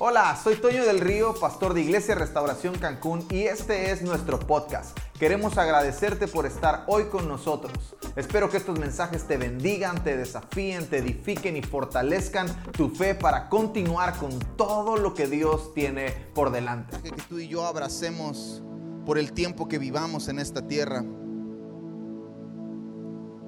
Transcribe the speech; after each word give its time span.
Hola, 0.00 0.40
soy 0.40 0.54
Toño 0.54 0.84
del 0.84 1.00
Río, 1.00 1.34
pastor 1.34 1.74
de 1.74 1.80
Iglesia 1.80 2.14
Restauración 2.14 2.78
Cancún 2.78 3.26
y 3.32 3.42
este 3.42 3.90
es 3.90 4.00
nuestro 4.00 4.38
podcast. 4.38 4.96
Queremos 5.18 5.58
agradecerte 5.58 6.28
por 6.28 6.46
estar 6.46 6.84
hoy 6.86 7.06
con 7.06 7.26
nosotros. 7.26 7.96
Espero 8.14 8.48
que 8.48 8.58
estos 8.58 8.78
mensajes 8.78 9.26
te 9.26 9.36
bendigan, 9.36 10.04
te 10.04 10.16
desafíen, 10.16 10.86
te 10.86 10.98
edifiquen 10.98 11.56
y 11.56 11.62
fortalezcan 11.62 12.46
tu 12.74 12.90
fe 12.90 13.16
para 13.16 13.48
continuar 13.48 14.16
con 14.18 14.38
todo 14.56 14.96
lo 14.96 15.14
que 15.14 15.26
Dios 15.26 15.74
tiene 15.74 16.12
por 16.32 16.52
delante. 16.52 16.96
Que 17.02 17.10
tú 17.28 17.40
y 17.40 17.48
yo 17.48 17.66
abracemos 17.66 18.62
por 19.04 19.18
el 19.18 19.32
tiempo 19.32 19.66
que 19.66 19.78
vivamos 19.80 20.28
en 20.28 20.38
esta 20.38 20.64
tierra. 20.64 21.04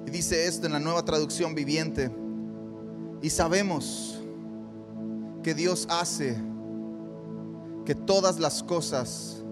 Y 0.05 0.09
dice 0.09 0.47
esto 0.47 0.65
en 0.65 0.73
la 0.73 0.81
nueva 0.81 1.05
traducción 1.05 1.55
viviente. 1.55 2.11
Y 3.21 3.29
sabemos 3.29 4.20
que 5.43 5.53
Dios 5.53 5.87
hace 5.89 6.37
que 7.85 7.95
todas 7.95 8.39
las 8.39 8.61
cosas, 8.63 9.43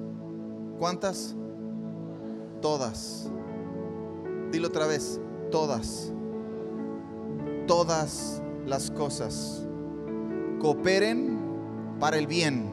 ¿cuántas? 0.78 1.36
Todas. 2.62 3.30
Dilo 4.52 4.68
otra 4.68 4.86
vez, 4.86 5.20
todas. 5.52 6.12
Todas 7.68 8.42
las 8.66 8.92
cosas 8.92 9.66
cooperen 10.60 11.40
para 12.00 12.18
el 12.18 12.28
bien 12.28 12.72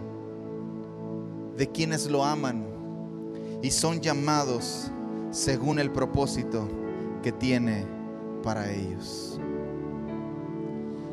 de 1.56 1.70
quienes 1.70 2.10
lo 2.10 2.24
aman 2.24 2.66
y 3.62 3.70
son 3.70 4.00
llamados 4.00 4.90
según 5.30 5.78
el 5.78 5.90
propósito 5.90 6.68
que 7.22 7.32
tiene 7.32 7.86
para 8.42 8.70
ellos. 8.70 9.40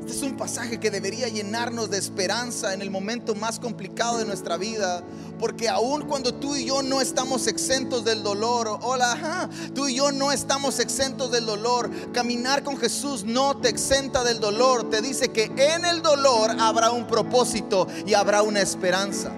Este 0.04 0.18
es 0.18 0.22
un 0.22 0.36
pasaje 0.36 0.82
que 0.82 0.92
debería 0.92 1.30
llenarnos 1.30 1.90
de 1.90 1.98
esperanza 1.98 2.74
en 2.74 2.82
el 2.82 2.92
momento 2.92 3.36
más 3.36 3.58
complicado 3.58 4.18
de 4.18 4.26
nuestra 4.26 4.58
vida, 4.58 5.02
porque 5.40 5.70
aun 5.70 6.02
cuando 6.10 6.34
tú 6.34 6.58
y 6.58 6.66
yo 6.66 6.84
no 6.84 7.00
estamos 7.00 7.48
exentos 7.48 8.04
del 8.04 8.22
dolor, 8.22 8.80
hola, 8.82 9.50
tú 9.74 9.88
y 9.88 9.96
yo 9.96 10.12
no 10.12 10.34
estamos 10.34 10.82
exentos 10.82 11.32
del 11.32 11.46
dolor, 11.46 11.90
caminar 12.12 12.64
con 12.64 12.76
Jesús 12.76 13.24
no 13.24 13.56
te 13.56 13.70
exenta 13.70 14.26
del 14.26 14.42
dolor, 14.42 14.90
te 14.90 15.02
dice 15.02 15.30
que 15.30 15.50
en 15.56 15.86
el 15.86 16.02
dolor 16.02 16.52
habrá 16.60 16.92
un 16.92 17.08
propósito 17.08 17.88
y 18.06 18.14
habrá 18.14 18.42
una 18.42 18.60
esperanza. 18.60 19.32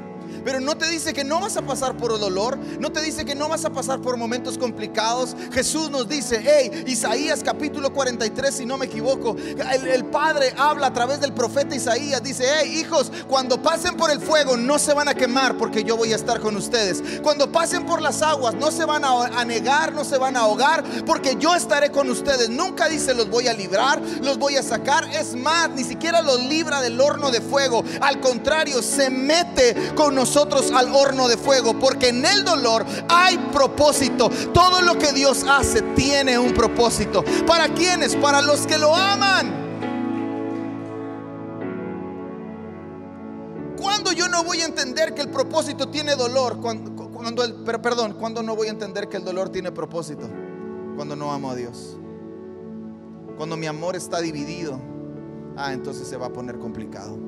Pero 0.45 0.59
no 0.59 0.77
te 0.77 0.88
dice 0.88 1.11
que 1.11 1.23
no 1.23 1.39
vas 1.39 1.57
a 1.57 1.63
pasar 1.63 1.97
por 1.97 2.19
dolor, 2.19 2.59
no 2.79 2.91
te 2.91 3.01
dice 3.01 3.25
que 3.25 3.33
no 3.33 3.49
vas 3.49 3.65
a 3.65 3.71
pasar 3.71 3.99
por 3.99 4.15
momentos 4.15 4.59
complicados. 4.59 5.35
Jesús 5.51 5.89
nos 5.89 6.07
dice, 6.07 6.39
hey, 6.39 6.83
Isaías 6.85 7.41
capítulo 7.43 7.91
43, 7.91 8.53
si 8.53 8.63
no 8.63 8.77
me 8.77 8.85
equivoco, 8.85 9.35
el, 9.35 9.88
el 9.88 10.05
Padre 10.05 10.53
habla 10.55 10.88
a 10.88 10.93
través 10.93 11.19
del 11.19 11.33
profeta 11.33 11.75
Isaías, 11.75 12.21
dice, 12.21 12.45
hey, 12.59 12.77
hijos, 12.79 13.11
cuando 13.27 13.59
pasen 13.59 13.97
por 13.97 14.11
el 14.11 14.19
fuego 14.19 14.55
no 14.55 14.77
se 14.77 14.93
van 14.93 15.07
a 15.07 15.16
quemar 15.16 15.57
porque 15.57 15.83
yo 15.83 15.97
voy 15.97 16.13
a 16.13 16.16
estar 16.16 16.39
con 16.39 16.55
ustedes. 16.55 17.01
Cuando 17.23 17.51
pasen 17.51 17.83
por 17.88 18.03
las 18.03 18.21
aguas 18.21 18.53
no 18.53 18.69
se 18.69 18.85
van 18.85 19.03
a, 19.03 19.25
a 19.25 19.45
negar, 19.45 19.93
no 19.93 20.05
se 20.05 20.19
van 20.19 20.38
a 20.38 20.41
ahogar 20.41 20.83
porque 21.07 21.38
yo 21.39 21.55
estaré 21.55 21.89
con 21.89 22.07
ustedes. 22.07 22.51
Nunca 22.51 22.88
dice 22.88 23.16
los 23.16 23.31
voy 23.31 23.47
a 23.47 23.53
librar, 23.53 23.99
los 24.21 24.38
voy 24.38 24.57
a 24.57 24.61
sacar. 24.61 25.09
Es 25.11 25.33
más, 25.33 25.71
ni 25.71 25.83
siquiera 25.83 26.21
los 26.21 26.39
libra 26.43 26.81
del 26.81 27.01
horno 27.01 27.31
de 27.31 27.41
fuego. 27.41 27.83
Al 27.99 28.19
contrario, 28.19 28.83
se 28.83 29.09
mete 29.09 29.75
con 29.95 30.13
nosotros 30.13 30.34
al 30.38 30.94
horno 30.94 31.28
de 31.28 31.38
fuego, 31.38 31.80
porque 31.80 32.09
en 32.09 32.25
el 32.25 32.44
dolor 32.44 32.86
hay 33.08 33.38
propósito. 33.53 34.30
Todo 34.53 34.81
lo 34.81 34.97
que 34.97 35.14
Dios 35.14 35.45
hace 35.47 35.81
tiene 35.95 36.38
un 36.38 36.53
propósito. 36.53 37.23
¿Para 37.47 37.69
quienes? 37.69 38.16
Para 38.16 38.41
los 38.41 38.67
que 38.67 38.78
lo 38.78 38.94
aman. 38.94 39.63
Cuando 43.78 44.11
yo 44.11 44.28
no 44.28 44.44
voy 44.44 44.61
a 44.61 44.66
entender 44.66 45.13
que 45.13 45.22
el 45.22 45.30
propósito 45.30 45.88
tiene 45.89 46.16
dolor, 46.16 46.59
cuando, 46.59 47.44
el, 47.44 47.53
perdón, 47.53 48.16
cuando 48.19 48.44
no 48.44 48.56
voy 48.56 48.67
a 48.67 48.72
entender 48.72 49.07
que 49.07 49.17
el 49.17 49.23
dolor 49.23 49.50
tiene 49.50 49.72
propósito, 49.72 50.28
cuando 50.96 51.16
no 51.16 51.31
amo 51.31 51.52
a 51.52 51.56
Dios, 51.56 51.97
cuando 53.38 53.56
mi 53.56 53.67
amor 53.67 53.96
está 53.96 54.19
dividido, 54.22 54.79
ah, 55.56 55.72
entonces 55.72 56.07
se 56.07 56.17
va 56.17 56.28
a 56.28 56.34
poner 56.34 56.57
complicado. 56.57 57.25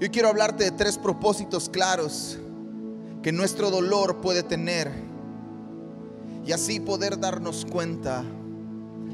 Yo 0.00 0.10
quiero 0.10 0.28
hablarte 0.28 0.64
de 0.64 0.70
tres 0.72 0.98
propósitos 0.98 1.68
claros 1.68 2.38
que 3.22 3.32
nuestro 3.32 3.70
dolor 3.70 4.20
puede 4.20 4.42
tener 4.42 4.90
y 6.44 6.52
así 6.52 6.80
poder 6.80 7.18
darnos 7.18 7.64
cuenta. 7.64 8.24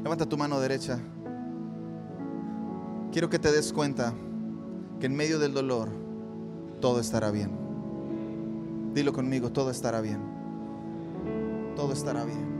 Levanta 0.03 0.25
tu 0.25 0.37
mano 0.37 0.59
derecha. 0.59 0.99
Quiero 3.11 3.29
que 3.29 3.39
te 3.39 3.51
des 3.51 3.71
cuenta 3.71 4.13
que 4.99 5.05
en 5.05 5.15
medio 5.15 5.37
del 5.37 5.53
dolor 5.53 5.89
todo 6.79 6.99
estará 6.99 7.29
bien. 7.29 7.51
Dilo 8.93 9.13
conmigo, 9.13 9.51
todo 9.51 9.69
estará 9.69 10.01
bien. 10.01 10.19
Todo 11.75 11.93
estará 11.93 12.25
bien. 12.25 12.51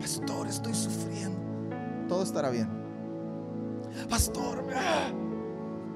Pastor, 0.00 0.48
estoy 0.48 0.74
sufriendo. 0.74 1.38
Todo 2.08 2.22
estará 2.22 2.50
bien. 2.50 2.68
Pastor, 4.08 4.64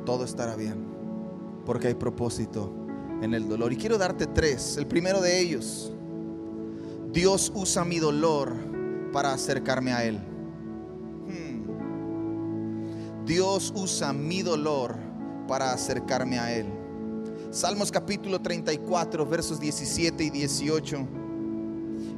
todo 0.04 0.24
estará 0.24 0.56
bien, 0.56 0.84
porque 1.64 1.88
hay 1.88 1.94
propósito 1.94 2.72
en 3.22 3.34
el 3.34 3.48
dolor. 3.48 3.72
Y 3.72 3.76
quiero 3.76 3.98
darte 3.98 4.26
tres. 4.26 4.76
El 4.76 4.86
primero 4.86 5.20
de 5.20 5.40
ellos, 5.40 5.92
Dios 7.12 7.52
usa 7.54 7.84
mi 7.84 7.98
dolor 7.98 8.54
para 9.12 9.32
acercarme 9.32 9.92
a 9.92 10.04
Él. 10.04 10.18
Hmm. 11.26 11.64
Dios 13.24 13.72
usa 13.76 14.12
mi 14.12 14.42
dolor 14.42 14.96
para 15.48 15.72
acercarme 15.72 16.38
a 16.38 16.54
Él. 16.54 16.66
Salmos 17.50 17.90
capítulo 17.92 18.40
34, 18.40 19.26
versos 19.26 19.60
17 19.60 20.24
y 20.24 20.30
18. 20.30 20.96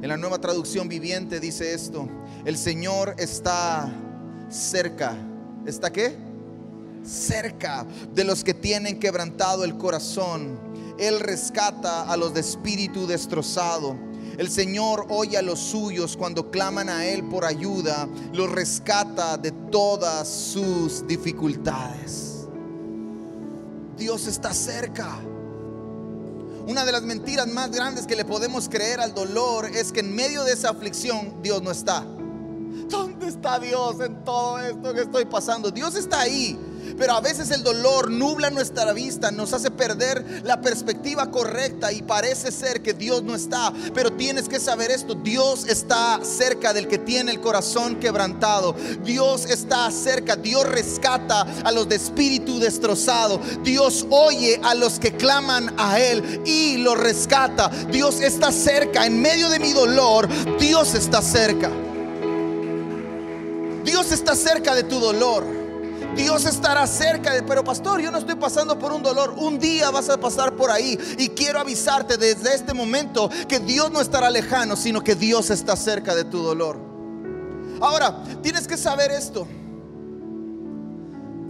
En 0.01 0.07
la 0.07 0.17
nueva 0.17 0.39
traducción 0.39 0.87
viviente 0.89 1.39
dice 1.39 1.73
esto, 1.73 2.07
el 2.45 2.57
Señor 2.57 3.15
está 3.17 3.91
cerca. 4.49 5.15
¿Está 5.65 5.91
qué? 5.91 6.26
Cerca 7.07 7.85
de 8.13 8.23
los 8.23 8.43
que 8.43 8.53
tienen 8.53 8.99
quebrantado 8.99 9.63
el 9.63 9.77
corazón. 9.77 10.59
Él 10.99 11.19
rescata 11.19 12.03
a 12.11 12.17
los 12.17 12.33
de 12.33 12.41
espíritu 12.41 13.07
destrozado. 13.07 13.95
El 14.37 14.51
Señor 14.51 15.07
oye 15.09 15.37
a 15.37 15.41
los 15.41 15.59
suyos 15.59 16.15
cuando 16.15 16.51
claman 16.51 16.89
a 16.89 17.05
Él 17.05 17.23
por 17.23 17.45
ayuda. 17.45 18.07
Los 18.33 18.51
rescata 18.51 19.37
de 19.37 19.51
todas 19.51 20.27
sus 20.27 21.07
dificultades. 21.07 22.47
Dios 23.97 24.27
está 24.27 24.53
cerca. 24.53 25.17
Una 26.67 26.83
de 26.83 26.91
las 26.91 27.03
mentiras 27.03 27.47
más 27.47 27.71
grandes 27.71 28.05
que 28.05 28.15
le 28.15 28.25
podemos 28.25 28.67
creer 28.67 28.99
al 28.99 29.13
dolor 29.13 29.65
es 29.67 29.91
que 29.91 30.01
en 30.01 30.13
medio 30.13 30.43
de 30.43 30.53
esa 30.53 30.69
aflicción 30.69 31.41
Dios 31.41 31.61
no 31.63 31.71
está. 31.71 32.05
¿Dónde 32.89 33.27
está 33.27 33.57
Dios 33.57 33.99
en 34.01 34.23
todo 34.23 34.59
esto 34.59 34.93
que 34.93 35.01
estoy 35.01 35.25
pasando? 35.25 35.71
Dios 35.71 35.95
está 35.95 36.21
ahí. 36.21 36.59
Pero 36.97 37.13
a 37.13 37.21
veces 37.21 37.51
el 37.51 37.63
dolor 37.63 38.09
nubla 38.09 38.49
nuestra 38.49 38.91
vista, 38.93 39.31
nos 39.31 39.53
hace 39.53 39.69
perder 39.69 40.41
la 40.43 40.61
perspectiva 40.61 41.29
correcta 41.29 41.91
y 41.91 42.01
parece 42.01 42.51
ser 42.51 42.81
que 42.81 42.93
Dios 42.93 43.23
no 43.23 43.35
está. 43.35 43.71
Pero 43.93 44.13
tienes 44.13 44.49
que 44.49 44.59
saber 44.59 44.91
esto, 44.91 45.13
Dios 45.13 45.65
está 45.67 46.19
cerca 46.23 46.73
del 46.73 46.87
que 46.87 46.97
tiene 46.97 47.31
el 47.31 47.39
corazón 47.39 47.99
quebrantado. 47.99 48.75
Dios 49.03 49.45
está 49.45 49.89
cerca, 49.91 50.35
Dios 50.35 50.65
rescata 50.65 51.41
a 51.63 51.71
los 51.71 51.87
de 51.87 51.95
espíritu 51.95 52.59
destrozado. 52.59 53.39
Dios 53.63 54.05
oye 54.09 54.59
a 54.63 54.73
los 54.73 54.99
que 54.99 55.15
claman 55.15 55.73
a 55.77 55.99
Él 55.99 56.41
y 56.45 56.77
los 56.77 56.97
rescata. 56.97 57.69
Dios 57.91 58.21
está 58.21 58.51
cerca, 58.51 59.05
en 59.05 59.21
medio 59.21 59.49
de 59.49 59.59
mi 59.59 59.73
dolor, 59.73 60.27
Dios 60.59 60.95
está 60.95 61.21
cerca. 61.21 61.69
Dios 63.83 64.11
está 64.11 64.35
cerca 64.35 64.75
de 64.75 64.83
tu 64.83 64.99
dolor. 64.99 65.56
Dios 66.17 66.45
estará 66.45 66.87
cerca 66.87 67.31
de, 67.31 67.43
pero 67.43 67.63
pastor, 67.63 68.01
yo 68.01 68.09
no 68.09 68.17
estoy 68.17 68.35
pasando 68.35 68.77
por 68.79 68.91
un 68.91 69.03
dolor. 69.03 69.35
Un 69.37 69.59
día 69.59 69.91
vas 69.91 70.09
a 70.09 70.19
pasar 70.19 70.55
por 70.55 70.71
ahí 70.71 70.97
y 71.19 71.29
quiero 71.29 71.59
avisarte 71.59 72.17
desde 72.17 72.55
este 72.55 72.73
momento 72.73 73.29
que 73.47 73.59
Dios 73.59 73.91
no 73.91 74.01
estará 74.01 74.31
lejano, 74.31 74.75
sino 74.75 75.03
que 75.03 75.13
Dios 75.13 75.51
está 75.51 75.75
cerca 75.75 76.15
de 76.15 76.25
tu 76.25 76.39
dolor. 76.39 76.79
Ahora, 77.79 78.23
tienes 78.41 78.67
que 78.67 78.77
saber 78.77 79.11
esto. 79.11 79.47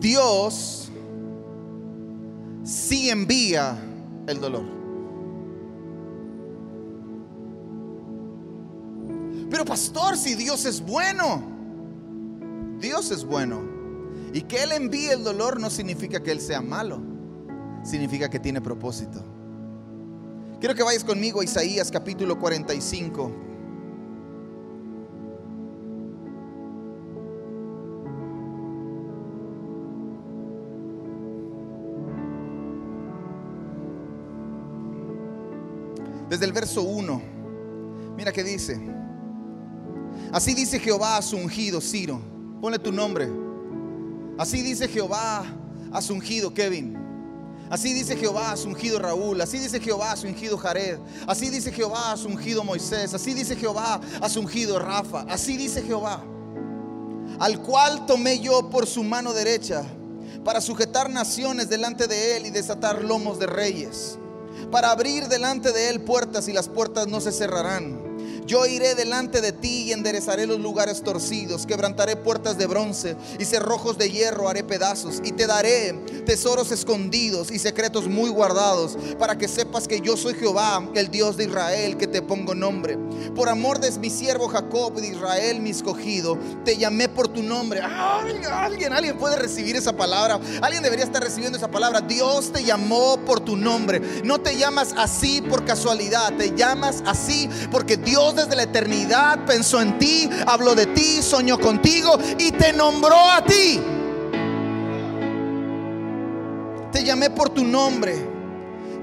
Dios 0.01 0.89
sí 2.65 3.09
envía 3.09 3.77
el 4.27 4.41
dolor. 4.41 4.65
Pero 9.49 9.63
pastor, 9.63 10.17
si 10.17 10.35
Dios 10.35 10.65
es 10.65 10.81
bueno, 10.81 11.41
Dios 12.79 13.11
es 13.11 13.23
bueno. 13.23 13.76
Y 14.33 14.41
que 14.41 14.63
Él 14.63 14.71
envíe 14.71 15.09
el 15.09 15.23
dolor 15.23 15.59
no 15.59 15.69
significa 15.69 16.21
que 16.21 16.31
Él 16.31 16.41
sea 16.41 16.61
malo, 16.61 17.01
significa 17.83 18.29
que 18.29 18.39
tiene 18.39 18.61
propósito. 18.61 19.23
Quiero 20.59 20.73
que 20.73 20.83
vayas 20.83 21.03
conmigo 21.03 21.41
a 21.41 21.43
Isaías 21.43 21.91
capítulo 21.91 22.39
45. 22.39 23.31
Desde 36.29 36.45
el 36.45 36.51
verso 36.51 36.81
1, 36.81 37.21
mira 38.17 38.31
que 38.31 38.43
dice. 38.43 38.79
Así 40.31 40.53
dice 40.53 40.79
Jehová 40.79 41.17
a 41.17 41.21
su 41.21 41.37
ungido, 41.37 41.79
Ciro. 41.79 42.19
Ponle 42.59 42.79
tu 42.79 42.91
nombre. 42.91 43.46
Así 44.37 44.61
dice 44.61 44.87
Jehová 44.87 45.45
a 45.91 46.01
su 46.01 46.13
ungido, 46.13 46.53
Kevin. 46.53 46.97
Así 47.69 47.93
dice 47.93 48.15
Jehová 48.15 48.51
a 48.51 48.57
su 48.57 48.69
ungido 48.69 48.99
Raúl. 48.99 49.41
Así 49.41 49.57
dice 49.57 49.79
Jehová 49.79 50.15
su 50.15 50.27
ungido 50.27 50.57
Jared. 50.57 50.99
Así 51.25 51.49
dice 51.49 51.71
Jehová 51.71 52.15
ungido 52.25 52.63
Moisés. 52.63 53.13
Así 53.13 53.33
dice 53.33 53.55
Jehová 53.55 53.99
a 54.21 54.29
su 54.29 54.39
ungido 54.39 54.79
Rafa. 54.79 55.25
Así 55.27 55.57
dice 55.57 55.81
Jehová. 55.81 56.23
Al 57.39 57.61
cual 57.61 58.05
tomé 58.05 58.39
yo 58.39 58.69
por 58.69 58.87
su 58.87 59.03
mano 59.03 59.33
derecha 59.33 59.83
para 60.45 60.61
sujetar 60.61 61.09
naciones 61.09 61.67
delante 61.67 62.07
de 62.07 62.37
él 62.37 62.45
y 62.45 62.51
desatar 62.51 63.03
lomos 63.03 63.37
de 63.37 63.47
reyes. 63.47 64.17
Para 64.71 64.91
abrir 64.91 65.27
delante 65.27 65.73
de 65.73 65.89
él 65.89 66.01
puertas 66.01 66.47
y 66.47 66.53
las 66.53 66.69
puertas 66.69 67.07
no 67.07 67.19
se 67.19 67.33
cerrarán 67.33 68.06
yo 68.47 68.65
iré 68.65 68.95
delante 68.95 69.41
de 69.41 69.51
ti 69.51 69.83
y 69.83 69.91
enderezaré 69.91 70.47
los 70.47 70.59
lugares 70.59 71.03
torcidos, 71.03 71.65
quebrantaré 71.65 72.15
puertas 72.15 72.57
de 72.57 72.65
bronce 72.65 73.17
y 73.37 73.43
cerrojos 73.45 73.97
de 73.97 74.09
hierro 74.09 74.47
haré 74.47 74.63
pedazos 74.63 75.21
y 75.23 75.33
te 75.33 75.45
daré 75.47 75.93
tesoros 76.25 76.71
escondidos 76.71 77.51
y 77.51 77.59
secretos 77.59 78.07
muy 78.07 78.29
guardados 78.29 78.97
para 79.19 79.37
que 79.37 79.49
sepas 79.49 79.87
que 79.87 79.99
yo 79.99 80.15
soy 80.15 80.33
Jehová, 80.33 80.89
el 80.95 81.11
Dios 81.11 81.35
de 81.35 81.43
Israel, 81.43 81.97
que 81.97 82.07
te 82.07 82.21
pongo 82.21 82.55
nombre. 82.55 82.97
Por 83.35 83.49
amor 83.49 83.79
de 83.79 83.91
mi 83.99 84.09
siervo 84.09 84.47
Jacob 84.47 84.93
de 84.95 85.07
Israel, 85.07 85.59
mi 85.59 85.71
escogido, 85.71 86.37
te 86.63 86.77
llamé 86.77 87.09
por 87.09 87.27
tu 87.27 87.43
nombre. 87.43 87.81
Alguien, 87.81 88.93
alguien 88.93 89.17
puede 89.17 89.35
recibir 89.35 89.75
esa 89.75 89.93
palabra. 89.93 90.39
Alguien 90.61 90.83
debería 90.83 91.05
estar 91.05 91.21
recibiendo 91.21 91.57
esa 91.57 91.69
palabra. 91.69 91.99
Dios 92.01 92.51
te 92.53 92.63
llamó 92.63 93.17
por 93.25 93.41
tu 93.41 93.57
nombre. 93.57 94.01
No 94.23 94.39
te 94.39 94.55
llamas 94.55 94.93
así 94.97 95.41
por 95.41 95.65
casualidad, 95.65 96.33
te 96.37 96.55
llamas 96.55 97.03
así 97.05 97.49
porque 97.71 97.97
Dios 97.97 98.36
desde 98.37 98.55
la 98.55 98.63
eternidad 98.63 99.45
pensó 99.45 99.81
en 99.81 99.97
ti, 99.97 100.29
habló 100.45 100.75
de 100.75 100.85
ti, 100.87 101.21
soñó 101.21 101.59
contigo 101.59 102.17
y 102.37 102.51
te 102.51 102.71
nombró 102.71 103.17
a 103.17 103.43
ti. 103.43 103.81
Te 106.91 107.03
llamé 107.03 107.29
por 107.29 107.49
tu 107.49 107.65
nombre 107.65 108.36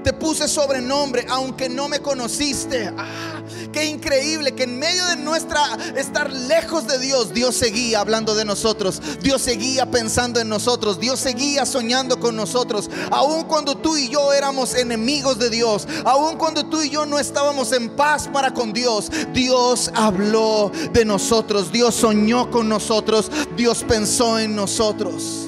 te 0.05 0.13
puse 0.13 0.47
sobrenombre, 0.47 1.25
aunque 1.27 1.67
no 1.67 1.89
me 1.89 1.99
conociste. 1.99 2.93
Ah, 2.95 3.41
qué 3.73 3.85
increíble 3.85 4.53
que 4.53 4.65
en 4.65 4.77
medio 4.77 5.03
de 5.07 5.15
nuestra 5.15 5.59
estar 5.95 6.31
lejos 6.31 6.85
de 6.85 6.99
Dios, 6.99 7.33
Dios 7.33 7.55
seguía 7.55 8.01
hablando 8.01 8.35
de 8.35 8.45
nosotros, 8.45 9.01
Dios 9.23 9.41
seguía 9.41 9.89
pensando 9.89 10.39
en 10.39 10.47
nosotros, 10.47 10.99
Dios 10.99 11.19
seguía 11.19 11.65
soñando 11.65 12.19
con 12.19 12.35
nosotros, 12.35 12.87
aun 13.09 13.45
cuando 13.45 13.77
tú 13.77 13.97
y 13.97 14.07
yo 14.07 14.31
éramos 14.31 14.75
enemigos 14.75 15.39
de 15.39 15.49
Dios, 15.49 15.87
aun 16.03 16.37
cuando 16.37 16.67
tú 16.67 16.83
y 16.83 16.91
yo 16.91 17.07
no 17.07 17.17
estábamos 17.17 17.71
en 17.71 17.89
paz 17.95 18.29
para 18.31 18.53
con 18.53 18.73
Dios, 18.73 19.09
Dios 19.33 19.89
habló 19.95 20.71
de 20.93 21.03
nosotros, 21.03 21.71
Dios 21.71 21.95
soñó 21.95 22.51
con 22.51 22.69
nosotros, 22.69 23.31
Dios 23.57 23.83
pensó 23.87 24.37
en 24.37 24.55
nosotros. 24.55 25.47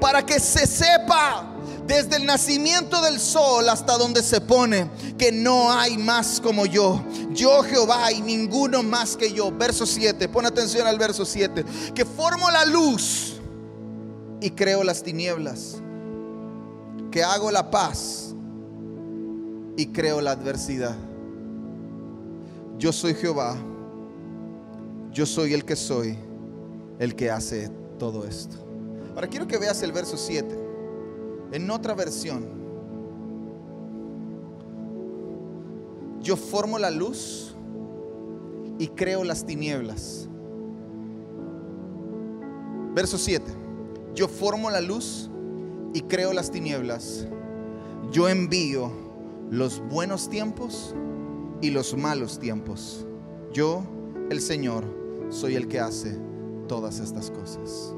Para 0.00 0.24
que 0.24 0.38
se 0.38 0.64
sepa 0.64 1.53
desde 1.86 2.16
el 2.16 2.26
nacimiento 2.26 3.02
del 3.02 3.20
sol 3.20 3.68
hasta 3.68 3.98
donde 3.98 4.22
se 4.22 4.40
pone, 4.40 4.90
que 5.18 5.30
no 5.32 5.70
hay 5.70 5.98
más 5.98 6.40
como 6.40 6.66
yo. 6.66 7.02
Yo 7.30 7.62
Jehová 7.62 8.10
y 8.12 8.20
ninguno 8.22 8.82
más 8.82 9.16
que 9.16 9.32
yo. 9.32 9.50
Verso 9.52 9.86
7, 9.86 10.28
pon 10.28 10.46
atención 10.46 10.86
al 10.86 10.98
verso 10.98 11.24
7, 11.24 11.64
que 11.94 12.04
formo 12.04 12.50
la 12.50 12.64
luz 12.64 13.34
y 14.40 14.50
creo 14.50 14.82
las 14.82 15.02
tinieblas, 15.02 15.76
que 17.10 17.22
hago 17.22 17.50
la 17.50 17.70
paz 17.70 18.34
y 19.76 19.86
creo 19.86 20.20
la 20.20 20.32
adversidad. 20.32 20.96
Yo 22.78 22.92
soy 22.92 23.14
Jehová, 23.14 23.56
yo 25.12 25.26
soy 25.26 25.54
el 25.54 25.64
que 25.64 25.76
soy, 25.76 26.18
el 26.98 27.14
que 27.14 27.30
hace 27.30 27.70
todo 27.98 28.24
esto. 28.24 28.56
Ahora 29.14 29.28
quiero 29.28 29.46
que 29.46 29.58
veas 29.58 29.80
el 29.82 29.92
verso 29.92 30.16
7 30.16 30.63
en 31.52 31.70
otra 31.70 31.94
versión, 31.94 32.44
yo 36.22 36.36
formo 36.36 36.78
la 36.78 36.90
luz 36.90 37.54
y 38.78 38.88
creo 38.88 39.24
las 39.24 39.44
tinieblas. 39.44 40.28
Verso 42.94 43.18
7. 43.18 43.44
Yo 44.14 44.28
formo 44.28 44.70
la 44.70 44.80
luz 44.80 45.28
y 45.92 46.00
creo 46.02 46.32
las 46.32 46.50
tinieblas. 46.50 47.26
Yo 48.10 48.28
envío 48.28 48.90
los 49.50 49.82
buenos 49.88 50.28
tiempos 50.28 50.94
y 51.60 51.70
los 51.70 51.96
malos 51.96 52.38
tiempos. 52.38 53.06
Yo, 53.52 53.82
el 54.30 54.40
Señor, 54.40 54.84
soy 55.30 55.56
el 55.56 55.68
que 55.68 55.80
hace 55.80 56.18
todas 56.68 57.00
estas 57.00 57.30
cosas. 57.30 57.94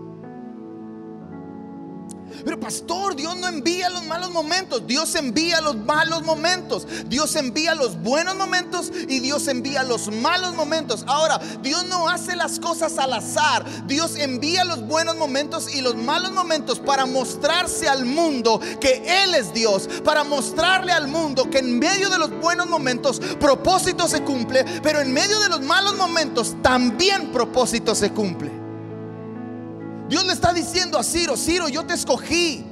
Pero 2.45 2.59
pastor, 2.61 3.17
Dios 3.17 3.37
no 3.37 3.49
envía 3.49 3.89
los 3.91 4.05
malos 4.05 4.31
momentos. 4.31 4.87
Dios 4.87 5.15
envía 5.15 5.61
los 5.61 5.77
malos 5.77 6.23
momentos. 6.23 6.87
Dios 7.07 7.35
envía 7.37 7.75
los 7.75 8.01
buenos 8.03 8.37
momentos 8.37 8.93
y 9.09 9.21
Dios 9.21 9.49
envía 9.49 9.83
los 9.83 10.13
malos 10.13 10.55
momentos. 10.55 11.05
Ahora, 11.07 11.41
Dios 11.63 11.87
no 11.87 12.09
hace 12.09 12.37
las 12.37 12.59
cosas 12.59 12.99
al 12.99 13.13
azar. 13.13 13.65
Dios 13.87 14.17
envía 14.17 14.65
los 14.65 14.87
buenos 14.87 15.17
momentos 15.17 15.75
y 15.75 15.81
los 15.81 15.97
malos 15.97 16.33
momentos 16.33 16.79
para 16.79 17.07
mostrarse 17.07 17.89
al 17.89 18.05
mundo 18.05 18.61
que 18.81 19.03
Él 19.25 19.35
es 19.35 19.53
Dios. 19.53 19.89
Para 20.05 20.25
mostrarle 20.25 20.93
al 20.93 21.09
mundo 21.09 21.51
que 21.51 21.59
en 21.59 21.79
medio 21.79 22.11
de 22.11 22.19
los 22.19 22.31
buenos 22.41 22.67
momentos 22.67 23.21
propósito 23.41 24.09
se 24.09 24.23
cumple. 24.23 24.65
Pero 24.83 25.01
en 25.01 25.13
medio 25.13 25.39
de 25.41 25.49
los 25.49 25.63
malos 25.63 25.97
momentos 25.97 26.57
también 26.63 27.33
propósito 27.33 27.95
se 27.95 28.11
cumple. 28.11 28.66
Dios 30.09 30.25
le 30.25 30.33
está 30.33 30.53
diciendo 30.53 30.99
a 30.99 31.03
Ciro, 31.03 31.37
Ciro, 31.37 31.69
yo 31.69 31.85
te 31.85 31.95
escogí. 31.95 32.65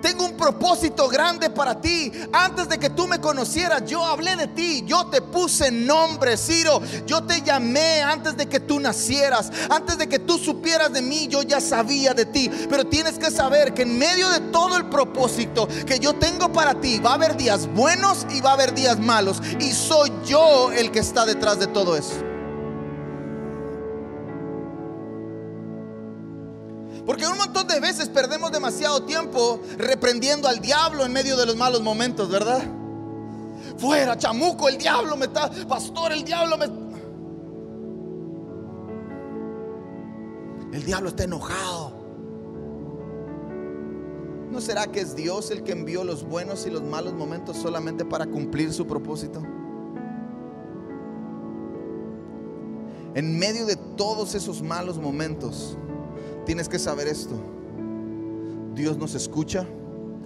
Tengo 0.00 0.24
un 0.24 0.36
propósito 0.36 1.08
grande 1.08 1.50
para 1.50 1.80
ti. 1.80 2.10
Antes 2.32 2.68
de 2.68 2.78
que 2.78 2.90
tú 2.90 3.06
me 3.06 3.20
conocieras, 3.20 3.84
yo 3.86 4.04
hablé 4.04 4.36
de 4.36 4.46
ti. 4.46 4.82
Yo 4.86 5.06
te 5.06 5.20
puse 5.20 5.70
nombre, 5.70 6.36
Ciro. 6.36 6.80
Yo 7.06 7.22
te 7.24 7.42
llamé 7.42 8.00
antes 8.02 8.36
de 8.36 8.46
que 8.46 8.60
tú 8.60 8.80
nacieras. 8.80 9.50
Antes 9.68 9.98
de 9.98 10.08
que 10.08 10.18
tú 10.18 10.38
supieras 10.38 10.92
de 10.92 11.02
mí, 11.02 11.28
yo 11.28 11.42
ya 11.42 11.60
sabía 11.60 12.14
de 12.14 12.26
ti. 12.26 12.50
Pero 12.68 12.86
tienes 12.86 13.18
que 13.18 13.30
saber 13.30 13.74
que 13.74 13.82
en 13.82 13.98
medio 13.98 14.28
de 14.30 14.40
todo 14.40 14.76
el 14.76 14.86
propósito 14.86 15.68
que 15.86 15.98
yo 15.98 16.14
tengo 16.14 16.52
para 16.52 16.80
ti, 16.80 16.98
va 16.98 17.10
a 17.10 17.14
haber 17.14 17.36
días 17.36 17.66
buenos 17.74 18.26
y 18.30 18.40
va 18.40 18.50
a 18.50 18.54
haber 18.54 18.74
días 18.74 18.98
malos. 18.98 19.42
Y 19.58 19.72
soy 19.72 20.12
yo 20.24 20.72
el 20.72 20.90
que 20.90 21.00
está 21.00 21.26
detrás 21.26 21.58
de 21.58 21.66
todo 21.66 21.96
eso. 21.96 22.29
Porque 27.06 27.26
un 27.26 27.36
montón 27.36 27.66
de 27.66 27.80
veces 27.80 28.08
perdemos 28.08 28.52
demasiado 28.52 29.02
tiempo 29.04 29.60
reprendiendo 29.78 30.48
al 30.48 30.60
diablo 30.60 31.04
en 31.04 31.12
medio 31.12 31.36
de 31.36 31.46
los 31.46 31.56
malos 31.56 31.82
momentos, 31.82 32.30
¿verdad? 32.30 32.62
Fuera, 33.78 34.16
chamuco, 34.16 34.68
el 34.68 34.78
diablo 34.78 35.16
me 35.16 35.26
está, 35.26 35.50
pastor, 35.66 36.12
el 36.12 36.24
diablo 36.24 36.58
me... 36.58 36.90
El 40.76 40.84
diablo 40.84 41.08
está 41.08 41.24
enojado. 41.24 42.00
¿No 44.50 44.60
será 44.60 44.86
que 44.88 45.00
es 45.00 45.14
Dios 45.14 45.50
el 45.50 45.62
que 45.62 45.72
envió 45.72 46.04
los 46.04 46.24
buenos 46.24 46.66
y 46.66 46.70
los 46.70 46.82
malos 46.82 47.14
momentos 47.14 47.56
solamente 47.56 48.04
para 48.04 48.26
cumplir 48.26 48.72
su 48.72 48.86
propósito? 48.86 49.42
En 53.14 53.38
medio 53.38 53.66
de 53.66 53.76
todos 53.76 54.34
esos 54.34 54.62
malos 54.62 54.98
momentos, 54.98 55.76
Tienes 56.44 56.68
que 56.68 56.78
saber 56.78 57.08
esto. 57.08 57.34
Dios 58.74 58.96
nos 58.96 59.14
escucha. 59.14 59.66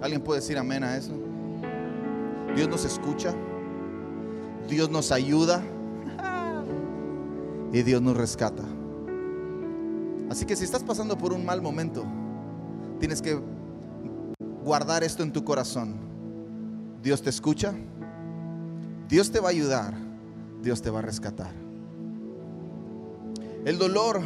¿Alguien 0.01 0.21
puede 0.21 0.41
decir 0.41 0.57
amén 0.57 0.83
a 0.83 0.97
eso? 0.97 1.11
Dios 2.55 2.69
nos 2.69 2.85
escucha. 2.85 3.33
Dios 4.69 4.89
nos 4.89 5.11
ayuda. 5.11 5.63
Y 7.71 7.81
Dios 7.83 8.01
nos 8.01 8.15
rescata. 8.15 8.63
Así 10.29 10.45
que 10.45 10.55
si 10.55 10.63
estás 10.63 10.83
pasando 10.83 11.17
por 11.17 11.33
un 11.33 11.45
mal 11.45 11.61
momento, 11.61 12.05
tienes 12.99 13.21
que 13.21 13.39
guardar 14.63 15.03
esto 15.03 15.23
en 15.23 15.31
tu 15.31 15.43
corazón. 15.43 15.95
Dios 17.03 17.21
te 17.21 17.29
escucha. 17.29 17.73
Dios 19.07 19.31
te 19.31 19.39
va 19.39 19.49
a 19.49 19.51
ayudar. 19.51 19.93
Dios 20.61 20.81
te 20.81 20.89
va 20.89 20.99
a 20.99 21.01
rescatar. 21.03 21.51
El 23.65 23.77
dolor 23.77 24.21